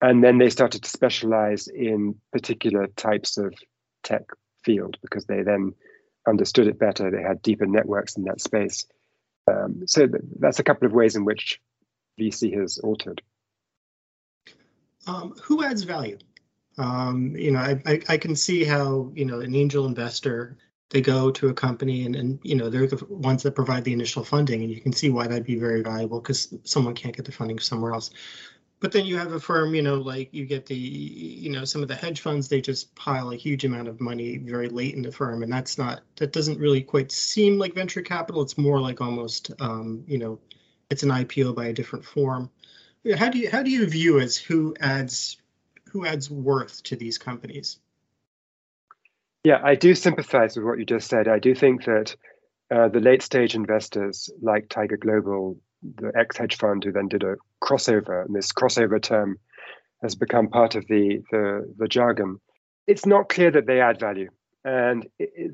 and 0.00 0.22
then 0.22 0.38
they 0.38 0.50
started 0.50 0.82
to 0.82 0.90
specialize 0.90 1.68
in 1.68 2.16
particular 2.32 2.88
types 2.96 3.38
of 3.38 3.54
tech 4.02 4.22
field 4.64 4.96
because 5.00 5.26
they 5.26 5.42
then 5.42 5.72
understood 6.26 6.66
it 6.66 6.78
better. 6.78 7.10
They 7.10 7.22
had 7.22 7.42
deeper 7.42 7.66
networks 7.66 8.16
in 8.16 8.24
that 8.24 8.40
space. 8.40 8.86
Um, 9.50 9.84
so 9.86 10.06
th- 10.06 10.22
that's 10.38 10.60
a 10.60 10.64
couple 10.64 10.86
of 10.86 10.92
ways 10.92 11.16
in 11.16 11.24
which 11.24 11.60
VC 12.20 12.58
has 12.58 12.78
altered. 12.78 13.22
Um, 15.06 15.34
who 15.42 15.64
adds 15.64 15.82
value? 15.82 16.18
Um, 16.78 17.36
you 17.36 17.50
know, 17.50 17.58
I, 17.58 17.82
I, 17.86 18.00
I, 18.08 18.16
can 18.16 18.34
see 18.34 18.64
how, 18.64 19.10
you 19.14 19.24
know, 19.24 19.40
an 19.40 19.54
angel 19.54 19.84
investor, 19.84 20.56
they 20.88 21.02
go 21.02 21.30
to 21.30 21.48
a 21.48 21.54
company 21.54 22.06
and, 22.06 22.16
and, 22.16 22.38
you 22.42 22.54
know, 22.54 22.70
they're 22.70 22.86
the 22.86 23.04
ones 23.08 23.42
that 23.42 23.54
provide 23.54 23.84
the 23.84 23.92
initial 23.92 24.24
funding. 24.24 24.62
And 24.62 24.70
you 24.70 24.80
can 24.80 24.92
see 24.92 25.10
why 25.10 25.26
that'd 25.26 25.44
be 25.44 25.56
very 25.56 25.82
valuable 25.82 26.20
because 26.20 26.54
someone 26.64 26.94
can't 26.94 27.14
get 27.14 27.26
the 27.26 27.32
funding 27.32 27.58
somewhere 27.58 27.92
else. 27.92 28.10
But 28.80 28.90
then 28.90 29.04
you 29.04 29.16
have 29.16 29.32
a 29.32 29.38
firm, 29.38 29.74
you 29.74 29.82
know, 29.82 29.94
like 29.94 30.32
you 30.32 30.44
get 30.44 30.66
the, 30.66 30.74
you 30.74 31.50
know, 31.50 31.64
some 31.64 31.82
of 31.82 31.88
the 31.88 31.94
hedge 31.94 32.20
funds, 32.20 32.48
they 32.48 32.60
just 32.60 32.94
pile 32.96 33.30
a 33.30 33.36
huge 33.36 33.64
amount 33.64 33.86
of 33.86 34.00
money 34.00 34.38
very 34.38 34.68
late 34.68 34.94
in 34.94 35.02
the 35.02 35.12
firm. 35.12 35.42
And 35.42 35.52
that's 35.52 35.78
not, 35.78 36.00
that 36.16 36.32
doesn't 36.32 36.58
really 36.58 36.82
quite 36.82 37.12
seem 37.12 37.58
like 37.58 37.74
venture 37.74 38.02
capital. 38.02 38.42
It's 38.42 38.58
more 38.58 38.80
like 38.80 39.00
almost, 39.00 39.52
um, 39.60 40.02
you 40.08 40.18
know, 40.18 40.40
it's 40.90 41.04
an 41.04 41.10
IPO 41.10 41.54
by 41.54 41.66
a 41.66 41.72
different 41.72 42.04
form. 42.04 42.50
How 43.16 43.28
do 43.28 43.38
you 43.38 43.50
how 43.50 43.62
do 43.62 43.70
you 43.70 43.86
view 43.86 44.20
as 44.20 44.36
who 44.36 44.74
adds 44.80 45.36
who 45.90 46.06
adds 46.06 46.30
worth 46.30 46.82
to 46.84 46.96
these 46.96 47.18
companies? 47.18 47.78
Yeah, 49.44 49.60
I 49.62 49.74
do 49.74 49.94
sympathize 49.94 50.56
with 50.56 50.64
what 50.64 50.78
you 50.78 50.86
just 50.86 51.08
said. 51.08 51.26
I 51.26 51.40
do 51.40 51.54
think 51.54 51.84
that 51.84 52.14
uh, 52.70 52.88
the 52.88 53.00
late 53.00 53.22
stage 53.22 53.54
investors 53.54 54.30
like 54.40 54.68
Tiger 54.68 54.96
Global, 54.96 55.58
the 55.82 56.12
ex 56.16 56.36
hedge 56.36 56.56
fund 56.56 56.84
who 56.84 56.92
then 56.92 57.08
did 57.08 57.24
a 57.24 57.36
crossover, 57.62 58.24
and 58.24 58.34
this 58.34 58.52
crossover 58.52 59.02
term 59.02 59.38
has 60.02 60.14
become 60.14 60.48
part 60.48 60.76
of 60.76 60.86
the 60.86 61.22
the, 61.32 61.74
the 61.76 61.88
jargon. 61.88 62.40
It's 62.86 63.04
not 63.04 63.28
clear 63.28 63.50
that 63.50 63.66
they 63.66 63.80
add 63.80 63.98
value. 63.98 64.30
And 64.64 65.08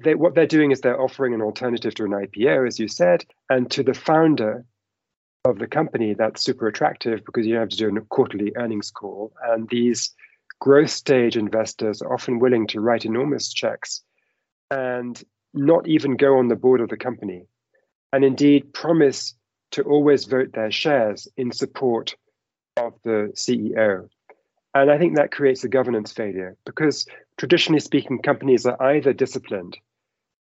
they, 0.05 0.15
what 0.15 0.35
they're 0.35 0.47
doing 0.47 0.71
is 0.71 0.81
they're 0.83 1.01
offering 1.01 1.33
an 1.33 1.41
alternative 1.41 1.95
to 1.95 2.05
an 2.05 2.11
IPO, 2.11 2.67
as 2.67 2.79
you 2.79 2.89
said, 2.89 3.25
and 3.49 3.71
to 3.71 3.83
the 3.83 3.95
founder, 3.95 4.67
of 5.45 5.59
the 5.59 5.67
company 5.67 6.15
that's 6.15 6.43
super 6.43 6.67
attractive 6.67 7.25
because 7.25 7.47
you 7.47 7.57
have 7.57 7.69
to 7.69 7.77
do 7.77 7.97
a 7.97 8.01
quarterly 8.03 8.53
earnings 8.57 8.91
call. 8.91 9.33
And 9.43 9.69
these 9.69 10.11
growth 10.61 10.91
stage 10.91 11.37
investors 11.37 12.03
are 12.03 12.13
often 12.13 12.39
willing 12.39 12.67
to 12.69 12.81
write 12.81 13.05
enormous 13.05 13.53
checks 13.53 14.03
and 14.71 15.23
not 15.55 15.87
even 15.89 16.17
go 16.17 16.39
on 16.39 16.49
the 16.49 16.57
board 16.57 16.81
of 16.81 16.89
the 16.89 16.97
company, 16.97 17.47
and 18.13 18.25
indeed 18.25 18.73
promise 18.73 19.35
to 19.71 19.83
always 19.83 20.25
vote 20.25 20.53
their 20.53 20.71
shares 20.71 21.29
in 21.37 21.53
support 21.53 22.15
of 22.77 22.95
the 23.05 23.33
CEO. 23.35 24.09
And 24.75 24.91
I 24.91 24.99
think 24.99 25.17
that 25.17 25.33
creates 25.33 25.65
a 25.65 25.69
governance 25.69 26.13
failure 26.13 26.57
because 26.67 27.07
traditionally 27.39 27.81
speaking, 27.81 28.21
companies 28.21 28.67
are 28.67 28.81
either 28.83 29.13
disciplined 29.13 29.79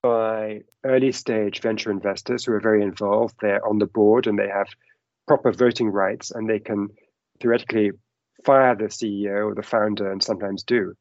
by 0.02 0.60
early 0.84 1.12
stage 1.12 1.60
venture 1.60 1.90
investors 1.90 2.44
who 2.44 2.52
are 2.52 2.60
very 2.60 2.82
involved. 2.82 3.34
They're 3.40 3.66
on 3.66 3.78
the 3.78 3.86
board 3.86 4.26
and 4.26 4.38
they 4.38 4.48
have 4.48 4.68
proper 5.26 5.52
voting 5.52 5.88
rights 5.88 6.30
and 6.30 6.48
they 6.48 6.58
can 6.58 6.88
theoretically 7.40 7.92
fire 8.44 8.74
the 8.74 8.84
CEO 8.84 9.50
or 9.50 9.54
the 9.54 9.62
founder 9.62 10.10
and 10.10 10.22
sometimes 10.22 10.62
do. 10.62 10.94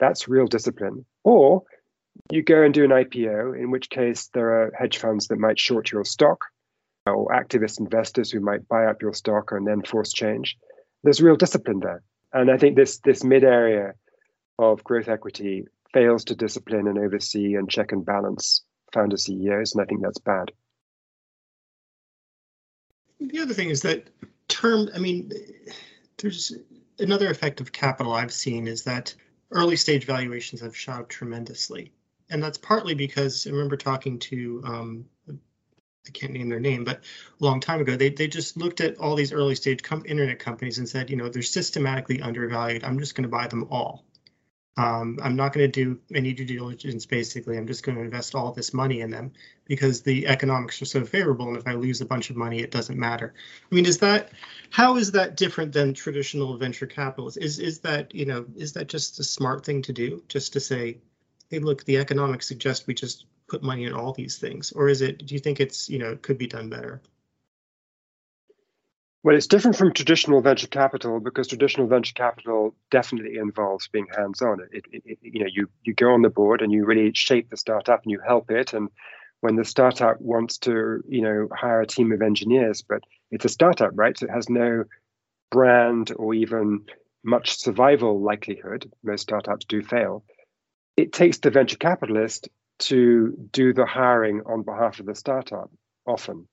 That's 0.00 0.28
real 0.28 0.46
discipline. 0.46 1.04
Or 1.24 1.62
you 2.30 2.42
go 2.42 2.62
and 2.62 2.74
do 2.74 2.84
an 2.84 2.90
IPO, 2.90 3.58
in 3.58 3.70
which 3.70 3.90
case 3.90 4.28
there 4.34 4.50
are 4.50 4.72
hedge 4.78 4.98
funds 4.98 5.28
that 5.28 5.38
might 5.38 5.58
short 5.58 5.92
your 5.92 6.04
stock 6.04 6.38
or 7.06 7.28
activist 7.28 7.80
investors 7.80 8.30
who 8.30 8.40
might 8.40 8.66
buy 8.68 8.86
up 8.86 9.02
your 9.02 9.14
stock 9.14 9.52
and 9.52 9.66
then 9.66 9.82
force 9.82 10.12
change. 10.12 10.56
There's 11.02 11.22
real 11.22 11.36
discipline 11.36 11.80
there. 11.80 12.02
And 12.32 12.50
I 12.50 12.56
think 12.56 12.76
this 12.76 12.98
this 12.98 13.24
mid 13.24 13.44
area 13.44 13.92
of 14.58 14.84
growth 14.84 15.08
equity 15.08 15.66
fails 15.92 16.24
to 16.24 16.34
discipline 16.34 16.88
and 16.88 16.98
oversee 16.98 17.54
and 17.54 17.70
check 17.70 17.92
and 17.92 18.04
balance 18.04 18.64
founder 18.92 19.16
CEOs, 19.16 19.74
and 19.74 19.82
I 19.82 19.84
think 19.86 20.02
that's 20.02 20.18
bad. 20.18 20.52
The 23.20 23.40
other 23.40 23.54
thing 23.54 23.70
is 23.70 23.82
that 23.82 24.08
term, 24.48 24.88
I 24.94 24.98
mean, 24.98 25.30
there's 26.18 26.52
another 26.98 27.30
effect 27.30 27.60
of 27.60 27.72
capital 27.72 28.12
I've 28.12 28.32
seen 28.32 28.66
is 28.66 28.82
that 28.84 29.14
early 29.50 29.76
stage 29.76 30.04
valuations 30.04 30.60
have 30.60 30.76
shot 30.76 31.00
up 31.00 31.08
tremendously. 31.08 31.92
And 32.30 32.42
that's 32.42 32.58
partly 32.58 32.94
because 32.94 33.46
I 33.46 33.50
remember 33.50 33.76
talking 33.76 34.18
to, 34.20 34.62
um, 34.64 35.04
I 35.28 36.10
can't 36.12 36.32
name 36.32 36.48
their 36.48 36.60
name, 36.60 36.84
but 36.84 36.98
a 37.40 37.44
long 37.44 37.60
time 37.60 37.80
ago, 37.80 37.94
they, 37.96 38.08
they 38.08 38.26
just 38.26 38.56
looked 38.56 38.80
at 38.80 38.96
all 38.96 39.14
these 39.14 39.32
early 39.32 39.54
stage 39.54 39.82
com- 39.82 40.04
internet 40.06 40.38
companies 40.38 40.78
and 40.78 40.88
said, 40.88 41.10
you 41.10 41.16
know, 41.16 41.28
they're 41.28 41.42
systematically 41.42 42.20
undervalued. 42.20 42.84
I'm 42.84 42.98
just 42.98 43.14
going 43.14 43.24
to 43.24 43.28
buy 43.28 43.46
them 43.46 43.68
all. 43.70 44.04
Um, 44.78 45.18
I'm 45.22 45.36
not 45.36 45.52
going 45.52 45.70
to 45.70 45.84
do 45.84 46.00
any 46.14 46.32
due 46.32 46.46
diligence. 46.46 47.04
Basically, 47.04 47.58
I'm 47.58 47.66
just 47.66 47.82
going 47.82 47.96
to 47.96 48.02
invest 48.02 48.34
all 48.34 48.52
this 48.52 48.72
money 48.72 49.02
in 49.02 49.10
them 49.10 49.32
because 49.66 50.00
the 50.00 50.26
economics 50.26 50.80
are 50.80 50.86
so 50.86 51.04
favorable. 51.04 51.48
And 51.48 51.58
if 51.58 51.66
I 51.66 51.74
lose 51.74 52.00
a 52.00 52.06
bunch 52.06 52.30
of 52.30 52.36
money, 52.36 52.60
it 52.60 52.70
doesn't 52.70 52.98
matter. 52.98 53.34
I 53.70 53.74
mean, 53.74 53.84
is 53.84 53.98
that 53.98 54.32
how 54.70 54.96
is 54.96 55.12
that 55.12 55.36
different 55.36 55.72
than 55.72 55.92
traditional 55.92 56.56
venture 56.56 56.86
capitalists? 56.86 57.36
Is 57.36 57.58
is 57.58 57.80
that 57.80 58.14
you 58.14 58.24
know 58.24 58.46
is 58.56 58.72
that 58.72 58.88
just 58.88 59.20
a 59.20 59.24
smart 59.24 59.64
thing 59.64 59.82
to 59.82 59.92
do? 59.92 60.22
Just 60.28 60.54
to 60.54 60.60
say, 60.60 60.98
hey, 61.50 61.58
look, 61.58 61.84
the 61.84 61.98
economics 61.98 62.48
suggest 62.48 62.86
we 62.86 62.94
just 62.94 63.26
put 63.48 63.62
money 63.62 63.84
in 63.84 63.92
all 63.92 64.14
these 64.14 64.38
things, 64.38 64.72
or 64.72 64.88
is 64.88 65.02
it? 65.02 65.26
Do 65.26 65.34
you 65.34 65.40
think 65.40 65.60
it's 65.60 65.90
you 65.90 65.98
know 65.98 66.16
could 66.16 66.38
be 66.38 66.46
done 66.46 66.70
better? 66.70 67.02
Well, 69.24 69.36
it's 69.36 69.46
different 69.46 69.76
from 69.76 69.92
traditional 69.92 70.40
venture 70.40 70.66
capital 70.66 71.20
because 71.20 71.46
traditional 71.48 71.86
venture 71.86 72.14
capital 72.14 72.74
definitely 72.90 73.36
involves 73.36 73.86
being 73.88 74.06
hands-on. 74.16 74.60
It, 74.72 74.84
it, 74.92 75.02
it, 75.04 75.18
you 75.22 75.40
know, 75.40 75.50
you 75.52 75.68
you 75.84 75.94
go 75.94 76.12
on 76.12 76.22
the 76.22 76.30
board 76.30 76.60
and 76.60 76.72
you 76.72 76.84
really 76.84 77.12
shape 77.14 77.48
the 77.50 77.56
startup 77.56 78.02
and 78.02 78.10
you 78.10 78.20
help 78.26 78.50
it. 78.50 78.72
And 78.72 78.88
when 79.40 79.56
the 79.56 79.64
startup 79.64 80.20
wants 80.20 80.58
to, 80.58 81.02
you 81.08 81.22
know, 81.22 81.48
hire 81.54 81.80
a 81.80 81.86
team 81.86 82.10
of 82.12 82.22
engineers, 82.22 82.82
but 82.82 83.02
it's 83.30 83.44
a 83.44 83.48
startup, 83.48 83.92
right? 83.94 84.16
So 84.18 84.26
it 84.26 84.30
has 84.32 84.48
no 84.48 84.84
brand 85.50 86.12
or 86.16 86.34
even 86.34 86.86
much 87.24 87.56
survival 87.58 88.20
likelihood. 88.22 88.92
Most 89.04 89.22
startups 89.22 89.66
do 89.66 89.82
fail. 89.82 90.24
It 90.96 91.12
takes 91.12 91.38
the 91.38 91.50
venture 91.50 91.78
capitalist 91.78 92.48
to 92.80 93.36
do 93.52 93.72
the 93.74 93.86
hiring 93.86 94.42
on 94.46 94.62
behalf 94.62 95.00
of 95.00 95.06
the 95.06 95.14
startup 95.16 95.70
often. 96.06 96.48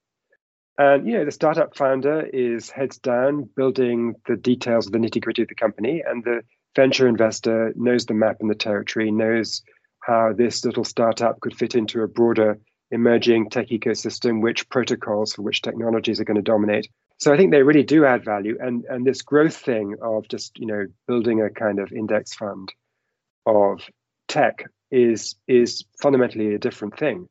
And 0.78 1.06
you 1.06 1.14
know, 1.14 1.24
the 1.24 1.32
startup 1.32 1.76
founder 1.76 2.22
is 2.32 2.70
heads 2.70 2.98
down 2.98 3.48
building 3.56 4.14
the 4.26 4.36
details 4.36 4.86
of 4.86 4.92
the 4.92 4.98
nitty 4.98 5.20
gritty 5.20 5.42
of 5.42 5.48
the 5.48 5.54
company, 5.54 6.02
and 6.06 6.24
the 6.24 6.42
venture 6.74 7.06
investor 7.06 7.72
knows 7.76 8.06
the 8.06 8.14
map 8.14 8.36
and 8.40 8.50
the 8.50 8.54
territory, 8.54 9.10
knows 9.10 9.62
how 10.00 10.32
this 10.32 10.64
little 10.64 10.84
startup 10.84 11.40
could 11.40 11.54
fit 11.54 11.74
into 11.74 12.02
a 12.02 12.08
broader 12.08 12.58
emerging 12.90 13.50
tech 13.50 13.68
ecosystem, 13.68 14.40
which 14.40 14.68
protocols 14.68 15.34
for 15.34 15.42
which 15.42 15.62
technologies 15.62 16.20
are 16.20 16.24
going 16.24 16.36
to 16.36 16.42
dominate. 16.42 16.88
So 17.18 17.32
I 17.32 17.36
think 17.36 17.50
they 17.50 17.62
really 17.62 17.82
do 17.82 18.06
add 18.06 18.24
value, 18.24 18.56
and 18.60 18.84
and 18.86 19.06
this 19.06 19.22
growth 19.22 19.56
thing 19.56 19.96
of 20.00 20.26
just 20.28 20.58
you 20.58 20.66
know 20.66 20.86
building 21.06 21.42
a 21.42 21.50
kind 21.50 21.78
of 21.78 21.92
index 21.92 22.34
fund 22.34 22.72
of 23.44 23.82
tech 24.28 24.64
is 24.90 25.34
is 25.46 25.84
fundamentally 26.00 26.54
a 26.54 26.58
different 26.58 26.98
thing. 26.98 27.28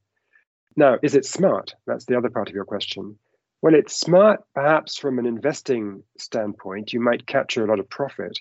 Now, 0.75 0.97
is 1.01 1.15
it 1.15 1.25
smart? 1.25 1.73
That's 1.87 2.05
the 2.05 2.17
other 2.17 2.29
part 2.29 2.49
of 2.49 2.55
your 2.55 2.65
question. 2.65 3.17
Well, 3.61 3.75
it's 3.75 3.99
smart, 3.99 4.41
perhaps 4.55 4.97
from 4.97 5.19
an 5.19 5.25
investing 5.25 6.03
standpoint, 6.17 6.93
you 6.93 7.01
might 7.01 7.27
capture 7.27 7.65
a 7.65 7.67
lot 7.67 7.79
of 7.79 7.89
profit 7.89 8.39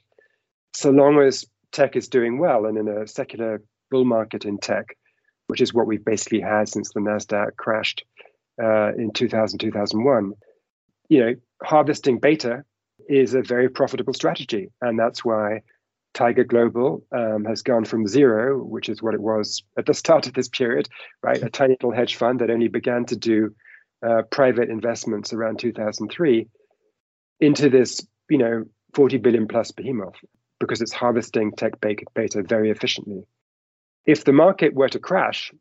so 0.72 0.90
long 0.90 1.18
as 1.20 1.44
tech 1.72 1.96
is 1.96 2.08
doing 2.08 2.38
well. 2.38 2.66
And 2.66 2.78
in 2.78 2.88
a 2.88 3.06
secular 3.06 3.62
bull 3.90 4.04
market 4.04 4.44
in 4.44 4.58
tech, 4.58 4.96
which 5.48 5.60
is 5.60 5.74
what 5.74 5.86
we've 5.86 6.04
basically 6.04 6.40
had 6.40 6.68
since 6.68 6.92
the 6.92 7.00
Nasdaq 7.00 7.56
crashed 7.56 8.04
uh, 8.62 8.92
in 8.94 9.12
2000 9.12 9.58
2001. 9.58 10.32
You 11.08 11.20
know, 11.20 11.34
harvesting 11.62 12.18
beta 12.18 12.64
is 13.08 13.34
a 13.34 13.42
very 13.42 13.68
profitable 13.68 14.12
strategy, 14.12 14.70
and 14.82 14.98
that's 14.98 15.24
why 15.24 15.62
Tiger 16.12 16.44
Global 16.44 17.02
um, 17.12 17.44
has 17.44 17.62
gone 17.62 17.84
from 17.84 18.06
zero, 18.06 18.62
which 18.62 18.88
is 18.88 19.02
what 19.02 19.14
it 19.14 19.20
was 19.20 19.62
at 19.78 19.86
the 19.86 19.94
start 19.94 20.26
of 20.26 20.34
this 20.34 20.48
period, 20.48 20.88
right? 21.22 21.42
A 21.42 21.48
tiny 21.48 21.74
little 21.74 21.92
hedge 21.92 22.16
fund 22.16 22.40
that 22.40 22.50
only 22.50 22.68
began 22.68 23.06
to 23.06 23.16
do 23.16 23.54
uh, 24.06 24.22
private 24.30 24.70
investments 24.70 25.32
around 25.32 25.58
2003, 25.58 26.48
into 27.40 27.70
this, 27.70 28.06
you 28.28 28.38
know, 28.38 28.64
40 28.94 29.18
billion 29.18 29.48
plus 29.48 29.70
behemoth 29.70 30.16
because 30.58 30.80
it's 30.80 30.92
harvesting 30.92 31.52
tech 31.52 31.80
beta 31.80 32.42
very 32.42 32.70
efficiently. 32.70 33.24
If 34.06 34.24
the 34.24 34.32
market 34.32 34.74
were 34.74 34.88
to 34.88 34.98
crash, 34.98 35.52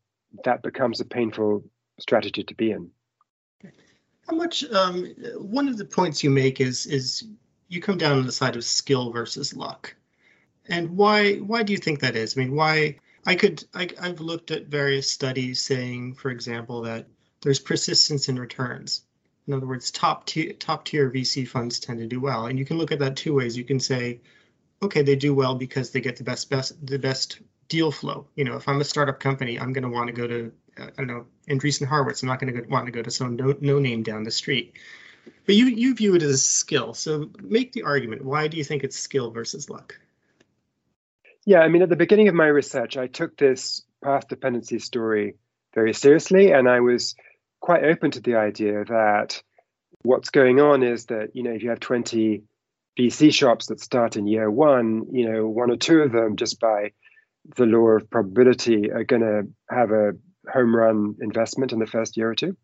that 0.44 0.64
becomes 0.64 1.00
a 1.02 1.06
painful 1.06 1.64
strategy 2.00 2.44
to 2.44 2.56
be 2.56 2.72
in. 2.72 2.90
How 4.28 4.36
much? 4.36 4.64
Um, 4.72 5.14
one 5.38 5.68
of 5.68 5.78
the 5.78 5.86
points 5.86 6.24
you 6.24 6.30
make 6.30 6.60
is 6.60 6.86
is 6.86 7.24
you 7.70 7.82
come 7.82 7.98
down 7.98 8.18
on 8.18 8.26
the 8.26 8.32
side 8.32 8.56
of 8.56 8.64
skill 8.64 9.12
versus 9.12 9.56
luck, 9.56 9.96
and 10.68 10.98
why? 10.98 11.36
Why 11.36 11.64
do 11.64 11.72
you 11.72 11.78
think 11.78 12.02
that 12.02 12.16
is? 12.16 12.38
I 12.38 12.42
mean, 12.42 12.56
why? 12.56 12.98
I 13.26 13.36
could. 13.36 13.64
I, 13.74 13.88
I've 14.02 14.20
looked 14.20 14.52
at 14.52 14.68
various 14.68 15.10
studies 15.10 15.62
saying, 15.62 16.16
for 16.16 16.30
example, 16.30 16.82
that 16.82 17.08
there's 17.42 17.60
persistence 17.60 18.30
in 18.30 18.40
returns. 18.40 19.04
In 19.48 19.54
other 19.54 19.68
words, 19.68 19.92
top 19.92 20.26
tier 20.26 20.54
top 20.54 20.86
tier 20.86 21.10
VC 21.10 21.48
funds 21.48 21.80
tend 21.80 22.00
to 22.00 22.08
do 22.08 22.20
well, 22.20 22.48
and 22.48 22.60
you 22.60 22.66
can 22.66 22.78
look 22.78 22.92
at 22.92 23.00
that 23.00 23.16
two 23.16 23.34
ways. 23.34 23.58
You 23.58 23.64
can 23.64 23.80
say, 23.80 24.20
okay, 24.82 25.02
they 25.04 25.16
do 25.16 25.34
well 25.34 25.56
because 25.56 25.92
they 25.92 26.02
get 26.02 26.18
the 26.18 26.24
best 26.24 26.50
best 26.50 26.86
the 26.86 27.00
best 27.00 27.40
deal 27.70 27.92
flow. 27.92 28.28
You 28.36 28.44
know, 28.44 28.58
if 28.58 28.68
I'm 28.68 28.82
a 28.82 28.86
startup 28.86 29.20
company, 29.20 29.60
I'm 29.60 29.72
going 29.74 29.84
to 29.84 29.90
want 29.90 30.08
to 30.08 30.14
go 30.14 30.28
to 30.28 30.52
uh, 30.78 30.84
I 30.86 30.90
don't 30.98 31.08
know 31.08 31.26
Andreessen 31.48 31.88
Horowitz. 31.88 32.24
I'm 32.24 32.30
not 32.30 32.40
going 32.40 32.54
to 32.54 32.62
want 32.68 32.88
to 32.88 32.92
go 32.92 33.02
to 33.02 33.12
some 33.12 33.36
no, 33.36 33.56
no 33.62 33.80
name 33.80 34.04
down 34.04 34.24
the 34.24 34.32
street. 34.32 34.74
But 35.46 35.56
you 35.56 35.68
you 35.68 35.96
view 35.96 36.16
it 36.16 36.24
as 36.24 36.44
skill. 36.44 36.94
So 36.94 37.30
make 37.42 37.72
the 37.72 37.84
argument. 37.84 38.26
Why 38.26 38.48
do 38.48 38.58
you 38.58 38.64
think 38.66 38.84
it's 38.84 38.98
skill 38.98 39.32
versus 39.32 39.70
luck? 39.70 39.98
Yeah, 41.46 41.60
I 41.60 41.70
mean, 41.70 41.82
at 41.82 41.90
the 41.90 41.96
beginning 41.96 42.28
of 42.28 42.36
my 42.36 42.48
research, 42.48 42.98
I 42.98 43.08
took 43.08 43.38
this 43.38 43.84
path 44.04 44.28
dependency 44.28 44.80
story 44.80 45.36
very 45.78 45.94
seriously, 45.94 46.52
and 46.52 46.68
I 46.68 46.80
was 46.80 47.14
quite 47.62 47.84
open 47.84 48.10
to 48.10 48.20
the 48.20 48.36
idea 48.36 48.84
that 48.86 49.40
what's 50.02 50.32
going 50.32 50.60
on 50.60 50.82
is 50.82 51.06
that 51.06 51.36
you 51.36 51.44
know 51.44 51.52
if 51.52 51.62
you 51.62 51.70
have 51.70 51.80
20 51.80 52.42
VC 53.00 53.32
shops 53.32 53.68
that 53.68 53.80
start 53.80 54.16
in 54.18 54.26
year 54.26 54.50
one, 54.50 55.06
you 55.12 55.30
know 55.30 55.48
one 55.48 55.70
or 55.70 55.78
two 55.78 56.00
of 56.00 56.12
them 56.12 56.36
just 56.36 56.60
by 56.60 56.94
the 57.56 57.68
law 57.68 57.90
of 57.90 58.10
probability 58.10 58.92
are 58.92 59.04
going 59.04 59.22
to 59.22 59.48
have 59.70 59.92
a 59.92 60.14
home 60.52 60.76
run 60.76 61.16
investment 61.22 61.72
in 61.72 61.78
the 61.78 61.86
first 61.86 62.18
year 62.18 62.32
or 62.32 62.36
two. 62.36 62.58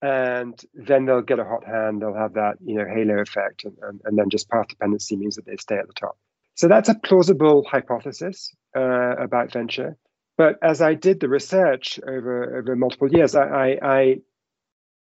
And 0.00 0.54
then 0.72 1.06
they'll 1.06 1.22
get 1.22 1.40
a 1.40 1.44
hot 1.44 1.64
hand 1.66 2.00
they'll 2.00 2.14
have 2.14 2.34
that 2.34 2.58
you 2.64 2.76
know 2.76 2.86
halo 2.86 3.18
effect 3.20 3.64
and, 3.64 3.76
and, 3.82 4.00
and 4.04 4.16
then 4.16 4.30
just 4.30 4.48
path 4.48 4.68
dependency 4.68 5.16
means 5.16 5.34
that 5.34 5.46
they 5.46 5.56
stay 5.56 5.78
at 5.78 5.88
the 5.88 6.00
top. 6.04 6.16
So 6.54 6.68
that's 6.68 6.88
a 6.88 6.94
plausible 6.94 7.64
hypothesis 7.68 8.54
uh, 8.76 9.16
about 9.16 9.52
venture 9.52 9.96
but 10.40 10.56
as 10.62 10.80
i 10.80 10.94
did 10.94 11.20
the 11.20 11.28
research 11.28 12.00
over 12.14 12.58
over 12.58 12.74
multiple 12.74 13.10
years 13.16 13.34
I, 13.34 13.46
I, 13.64 13.68
I 13.98 14.16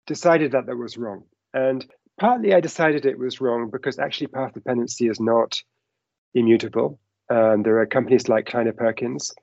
decided 0.08 0.54
that 0.54 0.66
that 0.66 0.76
was 0.76 0.98
wrong. 0.98 1.24
And 1.54 1.86
partly 2.20 2.54
i 2.54 2.60
decided 2.60 3.06
it 3.06 3.20
was 3.20 3.40
wrong 3.42 3.70
because 3.70 4.00
actually 4.00 4.28
path 4.28 4.54
dependency 4.54 5.08
is 5.08 5.20
not 5.20 5.62
immutable. 6.34 7.00
Um, 7.30 7.64
there 7.64 7.78
are 7.82 7.86
companies 7.86 8.28
like 8.28 8.48
kleiner 8.48 8.74
perkins 8.74 9.34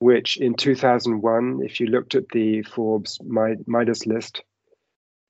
which 0.00 0.36
in 0.36 0.54
2001, 0.54 1.60
if 1.64 1.80
you 1.80 1.86
looked 1.86 2.14
at 2.14 2.28
the 2.32 2.62
Forbes 2.62 3.18
Midas 3.22 4.06
list, 4.06 4.42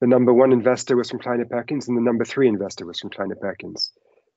the 0.01 0.07
number 0.07 0.33
one 0.33 0.53
investor 0.53 0.95
was 0.97 1.11
from 1.11 1.21
Kleiner 1.21 1.47
Perkins 1.47 1.89
and 1.89 1.97
the 1.97 2.03
number 2.03 2.25
three 2.25 2.49
investor 2.49 2.85
was 2.87 3.01
from 3.01 3.11
Kleiner 3.11 3.35
Perkins. 3.35 3.91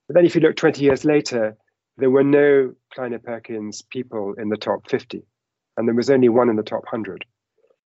But 0.08 0.14
then 0.14 0.24
if 0.24 0.34
you 0.34 0.40
look 0.40 0.56
20 0.56 0.82
years 0.82 1.04
later, 1.04 1.56
there 1.98 2.10
were 2.10 2.24
no 2.24 2.72
Kleiner 2.94 3.18
Perkins 3.18 3.82
people 3.82 4.34
in 4.38 4.48
the 4.48 4.56
top 4.56 4.88
50, 4.88 5.22
and 5.76 5.86
there 5.86 5.94
was 5.94 6.10
only 6.10 6.28
one 6.28 6.48
in 6.48 6.56
the 6.56 6.62
top 6.62 6.84
100. 6.84 7.24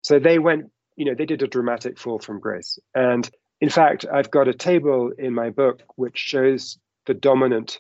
So 0.02 0.20
they 0.20 0.40
went, 0.40 0.72
you 0.96 1.06
know, 1.06 1.16
they 1.16 1.26
did 1.26 1.44
a 1.44 1.48
dramatic 1.48 2.00
fall 2.00 2.20
from 2.20 2.40
grace. 2.40 2.80
And 2.96 3.30
in 3.62 3.70
fact, 3.70 4.06
I've 4.12 4.32
got 4.32 4.48
a 4.48 4.54
table 4.54 5.12
in 5.18 5.34
my 5.34 5.50
book 5.50 5.82
which 5.96 6.18
shows 6.18 6.78
the 7.06 7.14
dominant 7.14 7.80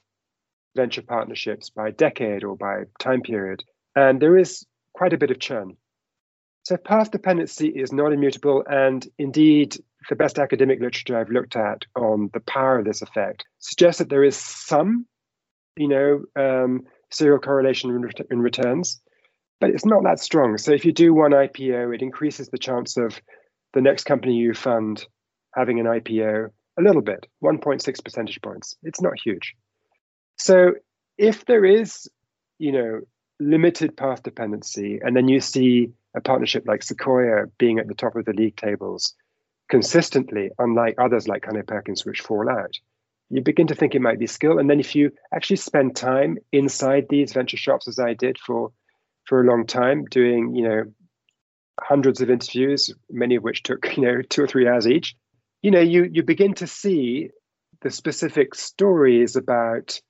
venture 0.75 1.01
partnerships 1.01 1.69
by 1.69 1.91
decade 1.91 2.43
or 2.43 2.55
by 2.55 2.83
time 2.99 3.21
period 3.21 3.63
and 3.97 4.21
there 4.21 4.38
is 4.38 4.63
quite 4.93 5.13
a 5.13 5.17
bit 5.17 5.31
of 5.31 5.39
churn. 5.39 5.75
So 6.63 6.77
path 6.77 7.10
dependency 7.12 7.67
is 7.67 7.91
not 7.91 8.13
immutable, 8.13 8.63
and 8.69 9.05
indeed, 9.17 9.75
the 10.10 10.15
best 10.15 10.38
academic 10.38 10.79
literature 10.79 11.17
I've 11.17 11.31
looked 11.31 11.55
at 11.55 11.83
on 11.95 12.29
the 12.33 12.39
power 12.41 12.77
of 12.77 12.86
this 12.86 13.01
effect 13.01 13.45
suggests 13.57 13.99
that 13.99 14.10
there 14.10 14.23
is 14.23 14.38
some, 14.38 15.07
you 15.75 15.88
know, 15.88 16.23
um, 16.36 16.83
serial 17.10 17.39
correlation 17.39 17.89
in, 17.89 18.01
ret- 18.01 18.27
in 18.29 18.39
returns, 18.39 19.01
but 19.60 19.70
it's 19.70 19.86
not 19.86 20.04
that 20.04 20.20
strong. 20.20 20.58
So 20.58 20.72
if 20.72 20.86
you 20.86 20.91
do 20.91 21.13
one 21.13 21.32
IPO, 21.32 21.93
it 21.96 22.02
increases 22.02 22.50
the 22.50 22.58
chance 22.58 22.98
of 22.98 23.20
the 23.74 23.82
next 23.82 24.06
company 24.06 24.36
you 24.36 24.54
fund 24.54 25.06
having 25.56 25.80
an 25.80 25.86
IPO 25.86 26.50
a 26.78 26.82
little 26.82 27.02
bit, 27.02 27.26
1.6 27.43 28.04
percentage 28.04 28.41
points. 28.41 28.76
It's 28.84 29.02
not 29.02 29.13
huge. 29.24 29.56
So 30.38 30.74
if 31.17 31.46
there 31.46 31.65
is, 31.65 32.08
you 32.60 32.72
know, 32.72 33.02
limited 33.39 33.98
path 33.98 34.24
dependency, 34.24 35.00
and 35.04 35.15
then 35.15 35.28
you 35.28 35.39
see 35.39 35.91
a 36.15 36.22
partnership 36.22 36.63
like 36.67 36.84
Sequoia 36.84 37.48
being 37.58 37.80
at 37.80 37.88
the 37.88 37.96
top 37.96 38.15
of 38.15 38.26
the 38.26 38.34
league 38.34 38.56
tables 38.56 39.13
consistently, 39.70 40.50
unlike 40.60 40.96
others 40.98 41.28
like 41.28 41.43
Kleiner 41.43 41.63
Perkins, 41.63 42.06
which 42.06 42.22
fall 42.22 42.50
out, 42.50 42.74
you 43.30 43.41
begin 43.41 43.67
to 43.67 43.76
think 43.76 43.93
it 43.93 44.02
might 44.02 44.20
be 44.20 44.28
skill. 44.28 44.60
And 44.60 44.70
then 44.70 44.80
if 44.80 44.96
you 44.96 45.12
actually 45.34 45.58
spend 45.58 45.96
time 45.96 46.38
inside 46.52 47.08
these 47.10 47.34
venture 47.34 47.58
shops, 47.58 47.88
as 47.88 48.00
I 48.00 48.13
did 48.13 48.38
for 48.38 48.72
for 49.28 49.42
a 49.42 49.48
long 49.48 49.68
time, 49.68 50.06
doing 50.06 50.56
you 50.56 50.68
know 50.68 50.84
hundreds 51.80 52.22
of 52.22 52.30
interviews, 52.30 52.92
many 53.10 53.36
of 53.36 53.44
which 53.44 53.63
took 53.63 53.96
you 53.98 54.04
know 54.04 54.22
two 54.22 54.44
or 54.44 54.48
three 54.48 54.68
hours 54.68 54.88
each, 54.88 55.16
you 55.62 55.72
know 55.72 55.82
you 55.82 56.10
you 56.12 56.24
begin 56.24 56.54
to 56.56 56.68
see 56.68 57.30
the 57.82 57.92
specific 57.92 58.56
stories 58.56 59.36
about 59.36 60.02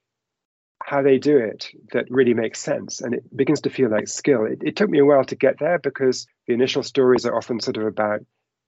how 0.84 1.02
they 1.02 1.18
do 1.18 1.38
it 1.38 1.68
that 1.92 2.10
really 2.10 2.34
makes 2.34 2.60
sense 2.60 3.02
and 3.02 3.14
it 3.14 3.36
begins 3.36 3.62
to 3.62 3.70
feel 3.70 3.90
like 3.90 4.08
skill. 4.08 4.46
It, 4.46 4.60
it, 4.64 4.76
took 4.76 4.90
me 4.90 5.00
a 5.00 5.06
while 5.06 5.26
to 5.26 5.36
get 5.36 5.60
there 5.60 5.80
because 5.80 6.28
the 6.48 6.54
initial 6.54 6.84
stories 6.84 7.26
are 7.26 7.36
often 7.36 7.60
sort 7.60 7.78
of 7.78 7.84
about, 7.84 8.22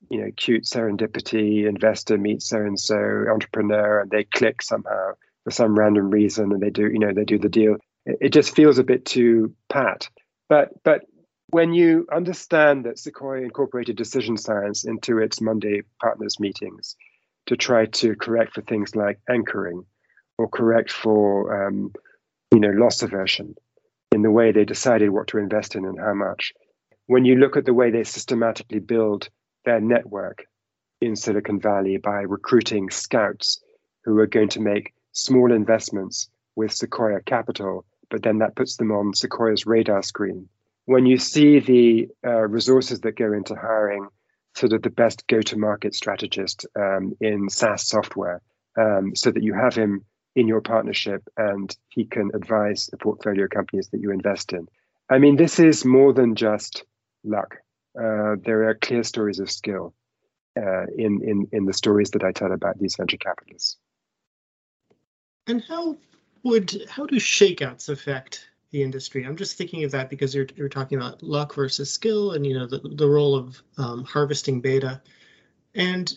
you 0.10 0.20
know, 0.20 0.32
cute 0.36 0.64
serendipity, 0.64 1.68
investor 1.68 2.18
meets 2.18 2.50
so 2.50 2.58
and 2.58 2.80
so, 2.80 2.98
entrepreneur, 3.32 4.02
and 4.02 4.12
they 4.12 4.24
click 4.24 4.62
somehow 4.62 5.12
for 5.44 5.52
some 5.52 5.78
random 5.78 6.10
reason 6.10 6.52
and 6.52 6.62
they 6.62 6.72
do, 6.72 6.90
you 6.92 7.00
know, 7.00 7.14
they 7.14 7.26
do 7.26 7.38
the 7.38 7.48
deal. 7.48 7.78
It, 8.06 8.18
it 8.22 8.34
just 8.34 8.56
feels 8.56 8.80
a 8.80 8.84
bit 8.84 9.06
too 9.06 9.56
pat. 9.70 10.10
But 10.50 10.70
but 10.84 11.02
when 11.52 11.74
you 11.74 12.08
understand 12.12 12.86
that 12.86 13.00
Sequoia 13.00 13.42
incorporated 13.42 13.96
decision 13.96 14.38
science 14.38 14.84
into 14.84 15.18
its 15.20 15.42
Monday 15.42 15.82
partners 16.02 16.40
meetings 16.40 16.96
to 17.48 17.56
try 17.56 17.86
to 17.86 18.16
correct 18.16 18.54
for 18.54 18.62
things 18.62 18.96
like 18.96 19.20
anchoring 19.30 19.84
or 20.38 20.48
correct 20.48 20.92
for 20.92 21.68
um, 21.68 21.92
you 22.52 22.60
know, 22.60 22.70
loss 22.70 23.02
aversion 23.02 23.56
in 24.12 24.22
the 24.22 24.32
way 24.32 24.52
they 24.52 24.66
decided 24.66 25.10
what 25.10 25.28
to 25.28 25.38
invest 25.38 25.76
in 25.76 25.86
and 25.86 26.00
how 26.00 26.14
much. 26.14 26.54
When 27.06 27.26
you 27.26 27.36
look 27.36 27.58
at 27.58 27.66
the 27.66 27.74
way 27.74 27.92
they 27.92 28.04
systematically 28.04 28.80
build 28.80 29.30
their 29.66 29.80
network 29.80 30.46
in 31.02 31.16
Silicon 31.16 31.60
Valley 31.60 31.98
by 31.98 32.22
recruiting 32.22 32.90
scouts 32.90 33.62
who 34.04 34.18
are 34.20 34.28
going 34.28 34.50
to 34.50 34.62
make 34.62 34.94
small 35.12 35.52
investments 35.52 36.30
with 36.56 36.72
Sequoia 36.72 37.22
Capital, 37.22 37.86
but 38.10 38.24
then 38.24 38.40
that 38.40 38.56
puts 38.56 38.78
them 38.78 38.92
on 38.92 39.14
Sequoia's 39.14 39.66
radar 39.66 40.04
screen. 40.04 40.50
When 40.86 41.06
you 41.06 41.18
see 41.18 41.60
the 41.60 42.08
uh, 42.26 42.48
resources 42.48 43.02
that 43.02 43.16
go 43.16 43.32
into 43.34 43.56
hiring 43.56 44.08
sort 44.56 44.74
of 44.74 44.82
the 44.82 44.90
best 44.90 45.28
go 45.28 45.42
to 45.42 45.58
market 45.58 45.94
strategist 45.94 46.66
um, 46.76 47.14
in 47.22 47.50
SaaS 47.50 47.88
software, 47.88 48.42
um, 48.78 49.16
so 49.16 49.32
that 49.32 49.44
you 49.44 49.54
have 49.54 49.76
him 49.76 50.06
in 50.36 50.48
your 50.48 50.62
partnership 50.62 51.24
and 51.38 51.76
he 51.90 52.06
can 52.06 52.32
advise 52.34 52.88
the 52.88 52.98
portfolio 52.98 53.48
companies 53.48 53.90
that 53.90 54.00
you 54.00 54.12
invest 54.12 54.54
in. 54.54 54.68
I 55.10 55.18
mean, 55.18 55.36
this 55.36 55.60
is 55.60 55.86
more 55.86 56.14
than 56.14 56.36
just 56.36 56.84
luck. 57.24 57.58
Uh, 58.00 58.36
there 58.44 58.70
are 58.70 58.76
clear 58.76 59.04
stories 59.04 59.40
of 59.40 59.50
skill 59.50 59.94
uh, 60.58 60.86
in, 60.98 61.22
in, 61.24 61.48
in 61.52 61.66
the 61.66 61.74
stories 61.74 62.12
that 62.12 62.24
I 62.24 62.32
tell 62.32 62.52
about 62.52 62.80
these 62.80 62.96
venture 62.96 63.18
capitalists. 63.18 63.78
And 65.48 65.64
how 65.68 65.98
would 66.44 66.86
how 66.90 67.06
do 67.06 67.18
shakeouts 67.18 67.90
affect 67.90 68.50
the 68.72 68.84
industry? 68.84 69.26
I'm 69.26 69.38
just 69.38 69.58
thinking 69.58 69.84
of 69.84 69.92
that 69.92 70.10
because 70.10 70.34
you're 70.34 70.48
you're 70.56 70.70
talking 70.70 70.98
about 70.98 71.24
luck 71.24 71.54
versus 71.56 71.92
skill, 71.92 72.34
and 72.34 72.46
you 72.46 72.58
know 72.58 72.68
the 72.68 72.80
the 72.80 73.08
role 73.08 73.36
of 73.36 73.62
um, 73.78 74.04
harvesting 74.04 74.62
beta, 74.62 75.02
and 75.76 76.14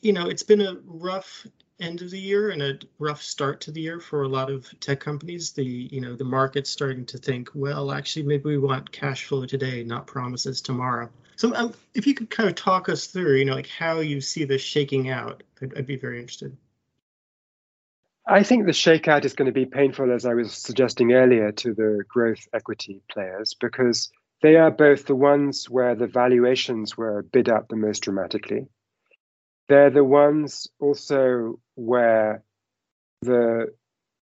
you 0.00 0.12
know 0.12 0.26
it's 0.26 0.42
been 0.42 0.60
a 0.60 0.76
rough 0.84 1.46
end 1.80 2.00
of 2.00 2.10
the 2.10 2.18
year 2.18 2.50
and 2.50 2.62
a 2.62 2.78
rough 2.98 3.20
start 3.22 3.60
to 3.60 3.72
the 3.72 3.80
year 3.80 3.98
for 3.98 4.22
a 4.22 4.28
lot 4.28 4.50
of 4.50 4.68
tech 4.80 5.00
companies. 5.00 5.52
The 5.52 5.64
you 5.64 6.00
know 6.00 6.14
the 6.14 6.24
market's 6.24 6.70
starting 6.70 7.06
to 7.06 7.18
think, 7.18 7.50
well, 7.54 7.92
actually, 7.92 8.24
maybe 8.24 8.44
we 8.44 8.58
want 8.58 8.92
cash 8.92 9.24
flow 9.24 9.46
today, 9.46 9.82
not 9.84 10.06
promises 10.06 10.60
tomorrow. 10.60 11.10
So, 11.36 11.54
um, 11.54 11.74
if 11.94 12.06
you 12.06 12.14
could 12.14 12.30
kind 12.30 12.48
of 12.48 12.54
talk 12.54 12.88
us 12.88 13.06
through, 13.06 13.36
you 13.36 13.44
know, 13.44 13.54
like 13.54 13.66
how 13.66 14.00
you 14.00 14.20
see 14.20 14.44
this 14.44 14.62
shaking 14.62 15.08
out, 15.10 15.42
I'd, 15.60 15.76
I'd 15.78 15.86
be 15.86 15.96
very 15.96 16.20
interested. 16.20 16.56
I 18.26 18.44
think 18.44 18.66
the 18.66 18.72
shakeout 18.72 19.24
is 19.24 19.34
going 19.34 19.46
to 19.46 19.52
be 19.52 19.66
painful, 19.66 20.12
as 20.12 20.24
I 20.24 20.34
was 20.34 20.52
suggesting 20.52 21.12
earlier, 21.12 21.50
to 21.52 21.74
the 21.74 22.04
growth 22.08 22.46
equity 22.54 23.02
players 23.10 23.54
because 23.60 24.10
they 24.42 24.56
are 24.56 24.70
both 24.70 25.06
the 25.06 25.16
ones 25.16 25.68
where 25.68 25.94
the 25.94 26.06
valuations 26.06 26.96
were 26.96 27.22
bid 27.22 27.48
up 27.48 27.68
the 27.68 27.76
most 27.76 28.00
dramatically. 28.00 28.66
They're 29.68 29.90
the 29.90 30.04
ones 30.04 30.68
also 30.80 31.60
where 31.74 32.42
the 33.22 33.72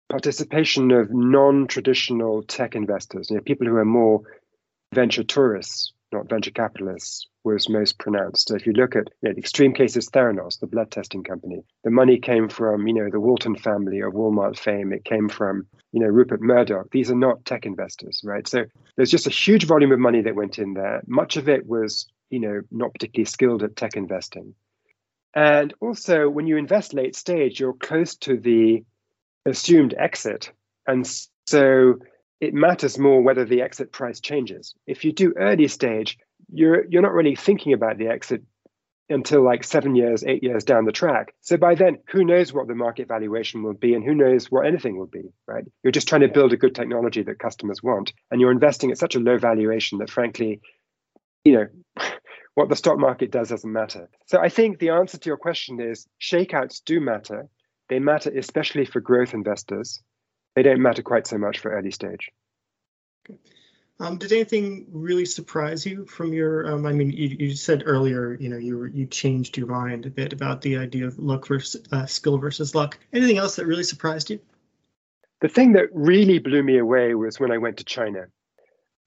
participation 0.09 0.91
of 0.91 1.09
non-traditional 1.11 2.43
tech 2.43 2.75
investors, 2.75 3.29
you 3.29 3.37
know, 3.37 3.41
people 3.41 3.67
who 3.67 3.75
are 3.75 3.85
more 3.85 4.21
venture 4.93 5.23
tourists, 5.23 5.93
not 6.11 6.29
venture 6.29 6.51
capitalists, 6.51 7.27
was 7.43 7.69
most 7.69 7.97
pronounced. 7.97 8.49
So 8.49 8.55
if 8.55 8.65
you 8.65 8.73
look 8.73 8.95
at 8.95 9.09
you 9.21 9.29
know, 9.29 9.33
the 9.33 9.39
extreme 9.39 9.73
cases, 9.73 10.09
Theranos, 10.09 10.59
the 10.59 10.67
blood 10.67 10.91
testing 10.91 11.23
company, 11.23 11.63
the 11.83 11.89
money 11.89 12.19
came 12.19 12.49
from 12.49 12.87
you 12.87 12.93
know 12.93 13.09
the 13.09 13.19
Walton 13.19 13.55
family 13.55 13.99
of 14.01 14.13
Walmart 14.13 14.57
fame. 14.57 14.93
It 14.93 15.05
came 15.05 15.29
from 15.29 15.65
you 15.91 16.01
know 16.01 16.07
Rupert 16.07 16.41
Murdoch. 16.41 16.87
These 16.91 17.11
are 17.11 17.15
not 17.15 17.45
tech 17.45 17.65
investors, 17.65 18.21
right? 18.23 18.47
So 18.47 18.65
there's 18.95 19.11
just 19.11 19.27
a 19.27 19.31
huge 19.31 19.65
volume 19.65 19.91
of 19.91 19.99
money 19.99 20.21
that 20.21 20.35
went 20.35 20.59
in 20.59 20.73
there. 20.73 21.01
Much 21.07 21.37
of 21.37 21.49
it 21.49 21.65
was 21.65 22.07
you 22.29 22.39
know 22.39 22.61
not 22.71 22.93
particularly 22.93 23.25
skilled 23.25 23.63
at 23.63 23.75
tech 23.75 23.95
investing. 23.95 24.53
And 25.33 25.73
also, 25.79 26.29
when 26.29 26.45
you 26.45 26.57
invest 26.57 26.93
late 26.93 27.15
stage, 27.15 27.59
you're 27.59 27.73
close 27.73 28.15
to 28.17 28.37
the 28.37 28.83
assumed 29.45 29.95
exit, 29.97 30.51
and 30.85 31.07
so 31.47 31.95
it 32.41 32.55
matters 32.55 32.97
more 32.97 33.21
whether 33.21 33.45
the 33.45 33.61
exit 33.61 33.91
price 33.91 34.19
changes. 34.19 34.73
If 34.87 35.05
you 35.05 35.13
do 35.13 35.33
early 35.37 35.67
stage, 35.67 36.17
you're 36.51 36.85
you're 36.89 37.03
not 37.03 37.13
really 37.13 37.35
thinking 37.35 37.71
about 37.71 37.97
the 37.97 38.07
exit 38.07 38.41
until 39.09 39.43
like 39.43 39.63
seven 39.63 39.95
years, 39.95 40.23
eight 40.23 40.41
years 40.41 40.63
down 40.63 40.85
the 40.85 40.91
track. 40.91 41.33
So 41.41 41.57
by 41.57 41.75
then, 41.75 41.97
who 42.07 42.23
knows 42.23 42.53
what 42.53 42.67
the 42.67 42.75
market 42.75 43.07
valuation 43.07 43.61
will 43.61 43.73
be 43.73 43.93
and 43.93 44.03
who 44.03 44.15
knows 44.15 44.49
what 44.49 44.65
anything 44.65 44.97
will 44.97 45.07
be, 45.07 45.33
right? 45.47 45.65
You're 45.83 45.91
just 45.91 46.07
trying 46.07 46.21
to 46.21 46.29
build 46.29 46.53
a 46.53 46.57
good 46.57 46.73
technology 46.73 47.21
that 47.23 47.37
customers 47.39 47.83
want. 47.83 48.13
And 48.31 48.39
you're 48.39 48.51
investing 48.51 48.89
at 48.89 48.97
such 48.97 49.15
a 49.15 49.19
low 49.19 49.37
valuation 49.37 49.97
that 49.99 50.09
frankly, 50.09 50.61
you 51.43 51.53
know, 51.53 51.67
what 52.55 52.69
the 52.69 52.75
stock 52.75 52.97
market 52.97 53.31
does 53.31 53.49
doesn't 53.49 53.71
matter. 53.71 54.09
So 54.27 54.39
I 54.39 54.49
think 54.49 54.79
the 54.79 54.89
answer 54.89 55.17
to 55.17 55.29
your 55.29 55.37
question 55.37 55.79
is 55.81 56.07
shakeouts 56.21 56.81
do 56.85 57.01
matter. 57.01 57.47
They 57.89 57.99
matter 57.99 58.31
especially 58.35 58.85
for 58.85 59.01
growth 59.01 59.33
investors. 59.33 60.01
They 60.55 60.63
don't 60.63 60.81
matter 60.81 61.01
quite 61.01 61.27
so 61.27 61.37
much 61.37 61.59
for 61.59 61.71
early 61.71 61.91
stage. 61.91 62.29
Okay. 63.29 63.39
Um, 64.01 64.17
did 64.17 64.31
anything 64.31 64.87
really 64.91 65.25
surprise 65.25 65.85
you 65.85 66.05
from 66.05 66.33
your? 66.33 66.73
Um, 66.73 66.87
I 66.87 66.91
mean, 66.91 67.11
you, 67.11 67.27
you 67.39 67.55
said 67.55 67.83
earlier, 67.85 68.35
you 68.39 68.49
know, 68.49 68.57
you 68.57 68.85
you 68.85 69.05
changed 69.05 69.57
your 69.57 69.67
mind 69.67 70.07
a 70.07 70.09
bit 70.09 70.33
about 70.33 70.61
the 70.61 70.77
idea 70.77 71.05
of 71.05 71.19
luck 71.19 71.47
versus 71.47 71.83
uh, 71.91 72.07
skill 72.07 72.39
versus 72.39 72.73
luck. 72.73 72.97
Anything 73.13 73.37
else 73.37 73.57
that 73.57 73.67
really 73.67 73.83
surprised 73.83 74.31
you? 74.31 74.39
The 75.41 75.49
thing 75.49 75.73
that 75.73 75.89
really 75.93 76.39
blew 76.39 76.63
me 76.63 76.79
away 76.79 77.13
was 77.13 77.39
when 77.39 77.51
I 77.51 77.59
went 77.59 77.77
to 77.77 77.83
China. 77.83 78.25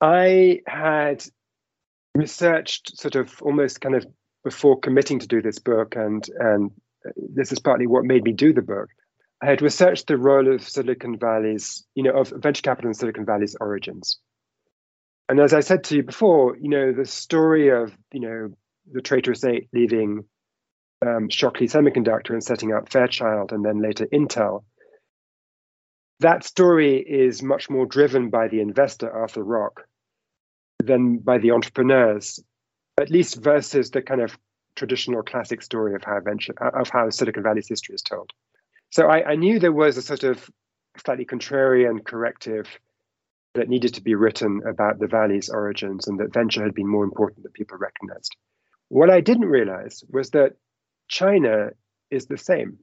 I 0.01 0.61
had 0.67 1.25
researched 2.15 2.97
sort 2.97 3.17
of 3.17 3.43
almost 3.43 3.81
kind 3.81 3.97
of 3.97 4.07
before 4.45 4.79
committing 4.79 5.19
to 5.19 5.27
do 5.27 5.43
this 5.43 5.59
book, 5.59 5.97
and 5.97 6.25
and 6.39 6.71
this 7.17 7.51
is 7.51 7.59
partly 7.59 7.89
what 7.89 8.05
made 8.05 8.23
me 8.23 8.33
do 8.33 8.53
the 8.53 8.63
book. 8.63 8.91
I 9.42 9.47
had 9.47 9.62
researched 9.62 10.07
the 10.07 10.16
role 10.16 10.53
of 10.55 10.66
Silicon 10.66 11.18
Valley's, 11.18 11.85
you 11.94 12.03
know, 12.03 12.12
of 12.12 12.31
venture 12.31 12.62
capital 12.62 12.88
in 12.88 12.94
Silicon 12.94 13.27
Valley's 13.27 13.57
origins. 13.61 14.18
And 15.29 15.40
as 15.40 15.53
I 15.55 15.61
said 15.61 15.85
to 15.85 15.97
you 15.97 16.03
before, 16.03 16.57
you 16.57 16.68
know, 16.68 16.92
the 16.92 17.07
story 17.07 17.68
of, 17.68 17.97
you 18.12 18.20
know, 18.20 18.55
the 18.90 19.01
traitorous 19.01 19.44
eight 19.44 19.68
leaving 19.73 20.25
um, 21.05 21.29
Shockley 21.29 21.66
Semiconductor 21.66 22.31
and 22.31 22.44
setting 22.44 22.73
up 22.73 22.90
Fairchild 22.90 23.53
and 23.53 23.64
then 23.64 23.81
later 23.81 24.07
Intel, 24.12 24.64
that 26.20 26.44
story 26.44 26.99
is 26.99 27.42
much 27.42 27.68
more 27.68 27.87
driven 27.87 28.31
by 28.31 28.49
the 28.49 28.61
investor, 28.61 29.11
Arthur 29.11 29.42
Rock, 29.42 29.83
than 30.83 31.18
by 31.18 31.38
the 31.38 31.51
entrepreneurs, 31.51 32.40
at 32.99 33.11
least 33.11 33.42
versus 33.42 33.90
the 33.90 34.03
kind 34.03 34.20
of 34.20 34.38
traditional 34.77 35.23
classic 35.23 35.62
story 35.62 35.94
of 35.94 36.05
how 36.05 36.20
venture 36.20 36.55
of 36.59 36.88
how 36.88 37.09
Silicon 37.11 37.42
Valley's 37.42 37.68
history 37.68 37.94
is 37.94 38.03
told. 38.03 38.31
So 38.95 39.09
I, 39.09 39.31
I 39.31 39.35
knew 39.35 39.59
there 39.59 39.73
was 39.73 39.97
a 39.97 40.03
sort 40.03 40.23
of 40.23 40.49
slightly 41.05 41.25
contrarian 41.25 42.05
corrective 42.05 42.69
that 43.55 43.69
needed 43.69 43.95
to 43.95 44.01
be 44.01 44.15
written 44.15 44.61
about 44.69 45.01
the 45.01 45.09
valley's 45.09 45.49
origins 45.49 46.07
and 46.07 46.21
that 46.21 46.33
venture 46.33 46.63
had 46.63 46.77
been 46.77 46.87
more 46.87 47.03
important 47.03 47.43
than 47.43 47.51
people 47.51 47.77
recognized. 47.77 48.37
What 48.91 49.11
I 49.11 49.21
didn't 49.21 49.47
realize 49.47 50.05
was 50.09 50.31
that 50.31 50.53
China 51.09 51.71
is 52.13 52.27
the 52.27 52.39
same. 52.39 52.79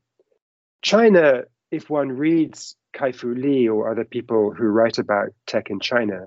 China, 0.81 1.43
if 1.71 1.89
one 1.89 2.09
reads 2.09 2.75
Kai-Fu 2.91 3.33
Lee 3.33 3.69
or 3.69 3.89
other 3.89 4.03
people 4.03 4.53
who 4.53 4.65
write 4.65 4.97
about 4.97 5.29
tech 5.47 5.69
in 5.69 5.79
China, 5.79 6.25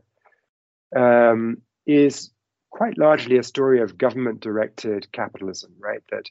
um, 0.96 1.58
is 1.86 2.30
quite 2.70 2.96
largely 2.96 3.36
a 3.36 3.42
story 3.42 3.82
of 3.82 3.98
government 3.98 4.40
directed 4.40 5.12
capitalism, 5.12 5.74
right? 5.78 6.02
That 6.10 6.24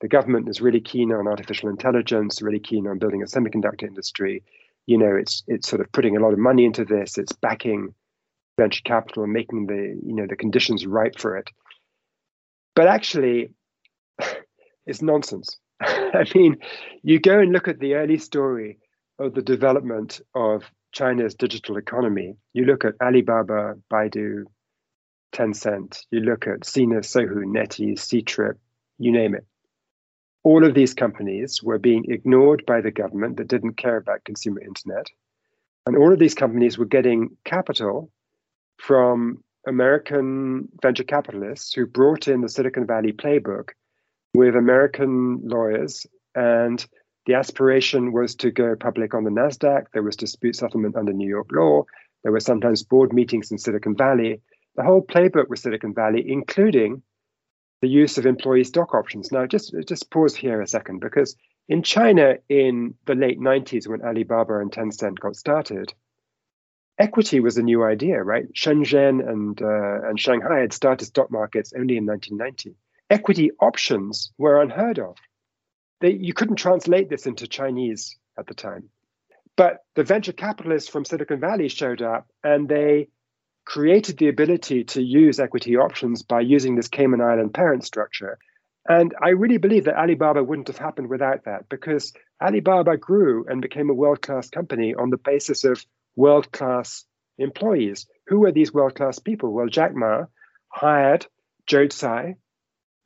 the 0.00 0.08
government 0.08 0.48
is 0.48 0.60
really 0.60 0.80
keen 0.80 1.12
on 1.12 1.26
artificial 1.26 1.68
intelligence, 1.68 2.42
really 2.42 2.60
keen 2.60 2.86
on 2.86 2.98
building 2.98 3.22
a 3.22 3.26
semiconductor 3.26 3.84
industry, 3.84 4.42
you 4.86 4.98
know 4.98 5.14
it's 5.16 5.42
it's 5.46 5.68
sort 5.68 5.80
of 5.80 5.90
putting 5.92 6.16
a 6.16 6.20
lot 6.20 6.32
of 6.32 6.38
money 6.38 6.64
into 6.64 6.84
this. 6.84 7.18
It's 7.18 7.32
backing 7.32 7.94
venture 8.58 8.82
capital 8.84 9.24
and 9.24 9.32
making 9.32 9.66
the 9.66 10.00
you 10.04 10.14
know 10.14 10.26
the 10.26 10.36
conditions 10.36 10.86
right 10.86 11.18
for 11.18 11.36
it. 11.36 11.50
But 12.74 12.86
actually 12.86 13.50
it's 14.86 15.02
nonsense. 15.02 15.56
I 15.80 16.24
mean 16.34 16.58
you 17.02 17.20
go 17.20 17.38
and 17.38 17.52
look 17.52 17.68
at 17.68 17.80
the 17.80 17.94
early 17.94 18.18
story 18.18 18.78
of 19.18 19.34
the 19.34 19.42
development 19.42 20.20
of 20.34 20.70
china's 20.92 21.34
digital 21.34 21.76
economy. 21.76 22.36
You 22.52 22.64
look 22.64 22.84
at 22.84 22.94
alibaba 23.02 23.74
baidu 23.92 24.44
tencent. 25.32 25.98
You 26.10 26.20
look 26.20 26.46
at 26.46 26.64
sina 26.64 27.00
sohu 27.00 27.44
netease 27.44 28.22
ctrip 28.22 28.54
you 28.98 29.12
name 29.12 29.34
it 29.34 29.44
all 30.46 30.64
of 30.64 30.74
these 30.74 30.94
companies 30.94 31.60
were 31.60 31.76
being 31.76 32.04
ignored 32.08 32.64
by 32.66 32.80
the 32.80 32.92
government 32.92 33.36
that 33.36 33.48
didn't 33.48 33.76
care 33.76 33.96
about 33.96 34.22
consumer 34.22 34.60
internet. 34.60 35.08
And 35.86 35.96
all 35.96 36.12
of 36.12 36.20
these 36.20 36.36
companies 36.36 36.78
were 36.78 36.84
getting 36.84 37.36
capital 37.44 38.12
from 38.78 39.42
American 39.66 40.68
venture 40.80 41.02
capitalists 41.02 41.74
who 41.74 41.84
brought 41.84 42.28
in 42.28 42.42
the 42.42 42.48
Silicon 42.48 42.86
Valley 42.86 43.12
playbook 43.12 43.70
with 44.34 44.54
American 44.54 45.40
lawyers. 45.42 46.06
And 46.36 46.86
the 47.26 47.34
aspiration 47.34 48.12
was 48.12 48.36
to 48.36 48.52
go 48.52 48.76
public 48.76 49.14
on 49.14 49.24
the 49.24 49.30
NASDAQ. 49.30 49.86
There 49.92 50.04
was 50.04 50.14
dispute 50.14 50.54
settlement 50.54 50.94
under 50.94 51.12
New 51.12 51.28
York 51.28 51.48
law. 51.50 51.82
There 52.22 52.30
were 52.30 52.38
sometimes 52.38 52.84
board 52.84 53.12
meetings 53.12 53.50
in 53.50 53.58
Silicon 53.58 53.96
Valley. 53.96 54.40
The 54.76 54.84
whole 54.84 55.02
playbook 55.02 55.48
was 55.48 55.62
Silicon 55.62 55.92
Valley, 55.92 56.24
including 56.24 57.02
the 57.86 57.92
use 57.92 58.18
of 58.18 58.26
employee 58.26 58.64
stock 58.64 58.94
options. 58.94 59.30
Now, 59.30 59.46
just 59.46 59.72
just 59.86 60.10
pause 60.10 60.34
here 60.34 60.60
a 60.60 60.66
second 60.66 60.98
because 60.98 61.36
in 61.68 61.84
China 61.84 62.34
in 62.48 62.94
the 63.04 63.14
late 63.14 63.38
90s, 63.38 63.86
when 63.86 64.02
Alibaba 64.02 64.58
and 64.58 64.72
Tencent 64.72 65.20
got 65.20 65.36
started, 65.36 65.94
equity 66.98 67.38
was 67.38 67.58
a 67.58 67.62
new 67.62 67.84
idea, 67.84 68.20
right? 68.20 68.52
Shenzhen 68.52 69.16
and 69.32 69.62
uh, 69.62 70.08
and 70.08 70.18
Shanghai 70.18 70.58
had 70.62 70.72
started 70.72 71.06
stock 71.06 71.30
markets 71.30 71.72
only 71.78 71.96
in 71.96 72.06
1990. 72.06 72.74
Equity 73.08 73.52
options 73.60 74.32
were 74.36 74.60
unheard 74.60 74.98
of. 74.98 75.16
They, 76.00 76.10
you 76.10 76.34
couldn't 76.34 76.56
translate 76.56 77.08
this 77.08 77.26
into 77.26 77.46
Chinese 77.46 78.16
at 78.36 78.48
the 78.48 78.54
time. 78.54 78.90
But 79.56 79.84
the 79.94 80.02
venture 80.02 80.32
capitalists 80.32 80.90
from 80.90 81.04
Silicon 81.04 81.38
Valley 81.38 81.68
showed 81.68 82.02
up 82.02 82.26
and 82.42 82.68
they 82.68 83.08
created 83.66 84.16
the 84.16 84.28
ability 84.28 84.84
to 84.84 85.02
use 85.02 85.38
equity 85.38 85.76
options 85.76 86.22
by 86.22 86.40
using 86.40 86.76
this 86.76 86.88
Cayman 86.88 87.20
Island 87.20 87.52
parent 87.52 87.84
structure. 87.84 88.38
And 88.88 89.12
I 89.20 89.30
really 89.30 89.58
believe 89.58 89.84
that 89.84 89.98
Alibaba 89.98 90.42
wouldn't 90.42 90.68
have 90.68 90.78
happened 90.78 91.10
without 91.10 91.44
that 91.44 91.68
because 91.68 92.12
Alibaba 92.40 92.96
grew 92.96 93.44
and 93.48 93.60
became 93.60 93.90
a 93.90 93.94
world 93.94 94.22
class 94.22 94.48
company 94.48 94.94
on 94.94 95.10
the 95.10 95.16
basis 95.16 95.64
of 95.64 95.84
world 96.14 96.52
class 96.52 97.04
employees. 97.38 98.06
Who 98.28 98.40
were 98.40 98.52
these 98.52 98.72
world 98.72 98.94
class 98.94 99.18
people? 99.18 99.52
Well, 99.52 99.66
Jack 99.66 99.94
Ma 99.94 100.26
hired 100.68 101.26
Joe 101.66 101.88
Tsai, 101.88 102.36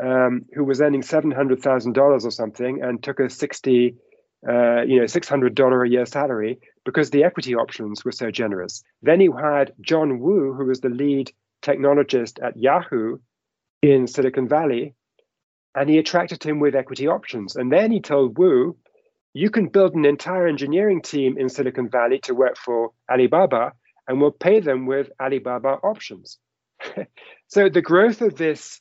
um, 0.02 0.44
who 0.54 0.64
was 0.64 0.82
earning 0.82 1.02
$700,000 1.02 1.96
or 1.96 2.30
something 2.30 2.82
and 2.82 3.02
took 3.02 3.18
a 3.18 3.30
60 3.30 3.96
uh, 4.48 4.82
you 4.86 5.00
know, 5.00 5.04
$600 5.04 5.86
a 5.86 5.90
year 5.90 6.06
salary 6.06 6.60
because 6.84 7.10
the 7.10 7.24
equity 7.24 7.54
options 7.54 8.04
were 8.04 8.12
so 8.12 8.30
generous. 8.30 8.82
Then 9.02 9.20
he 9.20 9.28
had 9.36 9.74
John 9.80 10.20
Wu, 10.20 10.54
who 10.54 10.66
was 10.66 10.80
the 10.80 10.88
lead 10.88 11.32
technologist 11.62 12.42
at 12.42 12.56
Yahoo 12.56 13.18
in 13.82 14.06
Silicon 14.06 14.48
Valley, 14.48 14.94
and 15.74 15.88
he 15.88 15.98
attracted 15.98 16.42
him 16.42 16.58
with 16.58 16.74
equity 16.74 17.06
options. 17.06 17.56
And 17.56 17.70
then 17.70 17.92
he 17.92 18.00
told 18.00 18.38
Wu, 18.38 18.76
you 19.32 19.50
can 19.50 19.68
build 19.68 19.94
an 19.94 20.04
entire 20.04 20.46
engineering 20.46 21.02
team 21.02 21.38
in 21.38 21.48
Silicon 21.48 21.88
Valley 21.88 22.18
to 22.20 22.34
work 22.34 22.56
for 22.56 22.92
Alibaba, 23.10 23.72
and 24.08 24.20
we'll 24.20 24.32
pay 24.32 24.60
them 24.60 24.86
with 24.86 25.10
Alibaba 25.20 25.78
options. 25.82 26.38
so 27.46 27.68
the 27.68 27.82
growth 27.82 28.22
of 28.22 28.36
this 28.36 28.80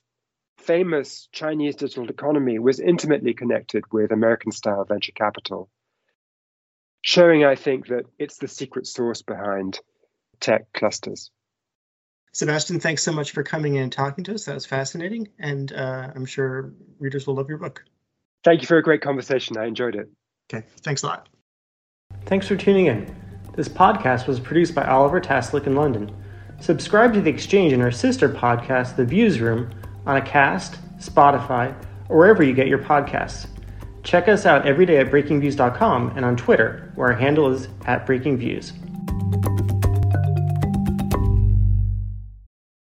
famous 0.58 1.28
Chinese 1.32 1.76
digital 1.76 2.10
economy 2.10 2.60
was 2.60 2.80
intimately 2.80 3.34
connected 3.34 3.84
with 3.92 4.12
American 4.12 4.52
style 4.52 4.86
venture 4.86 5.12
capital, 5.12 5.70
showing, 7.02 7.46
I 7.46 7.56
think, 7.56 7.88
that 7.88 8.06
it's 8.18 8.38
the 8.38 8.48
secret 8.48 8.88
source 8.88 9.22
behind 9.22 9.80
tech 10.40 10.72
clusters. 10.74 11.32
Sebastian, 12.32 12.80
thanks 12.80 13.04
so 13.04 13.12
much 13.12 13.32
for 13.32 13.44
coming 13.44 13.76
in 13.76 13.84
and 13.84 13.92
talking 13.92 14.24
to 14.26 14.34
us. 14.36 14.46
That 14.46 14.54
was 14.54 14.66
fascinating, 14.66 15.28
and 15.40 15.74
uh, 15.74 16.12
I'm 16.16 16.26
sure 16.26 16.74
readers 17.00 17.26
will 17.26 17.36
love 17.36 17.50
your 17.50 17.58
book. 17.58 17.84
Thank 18.44 18.62
you 18.62 18.68
for 18.68 18.78
a 18.78 18.84
great 18.84 19.02
conversation. 19.02 19.58
I 19.58 19.66
enjoyed 19.66 19.96
it. 19.96 20.10
Okay, 20.54 20.66
thanks 20.82 21.04
a 21.04 21.08
lot. 21.08 21.28
Thanks 22.26 22.48
for 22.48 22.56
tuning 22.56 22.86
in. 22.86 23.16
This 23.56 23.68
podcast 23.68 24.28
was 24.28 24.40
produced 24.40 24.76
by 24.76 24.86
Oliver 24.86 25.20
Taslick 25.20 25.68
in 25.68 25.76
London. 25.76 26.16
Subscribe 26.60 27.14
to 27.14 27.22
The 27.22 27.30
Exchange 27.30 27.74
and 27.74 27.82
our 27.82 27.92
sister 27.92 28.30
podcast, 28.30 28.96
The 28.96 29.06
Views 29.06 29.40
Room, 29.40 29.70
on 30.06 30.22
Acast, 30.22 30.78
Spotify, 31.00 31.76
or 32.10 32.18
wherever 32.18 32.44
you 32.44 32.54
get 32.54 32.68
your 32.68 32.80
podcasts. 32.80 33.48
Check 34.04 34.28
us 34.28 34.46
out 34.46 34.66
every 34.66 34.86
day 34.86 34.98
at 34.98 35.12
breakingviews.com 35.12 36.14
and 36.16 36.26
on 36.26 36.38
Twitter, 36.38 36.92
where 36.96 37.10
our 37.10 37.18
handle 37.18 37.52
is 37.52 37.68
at 37.86 38.06
breakingviews. 38.08 38.74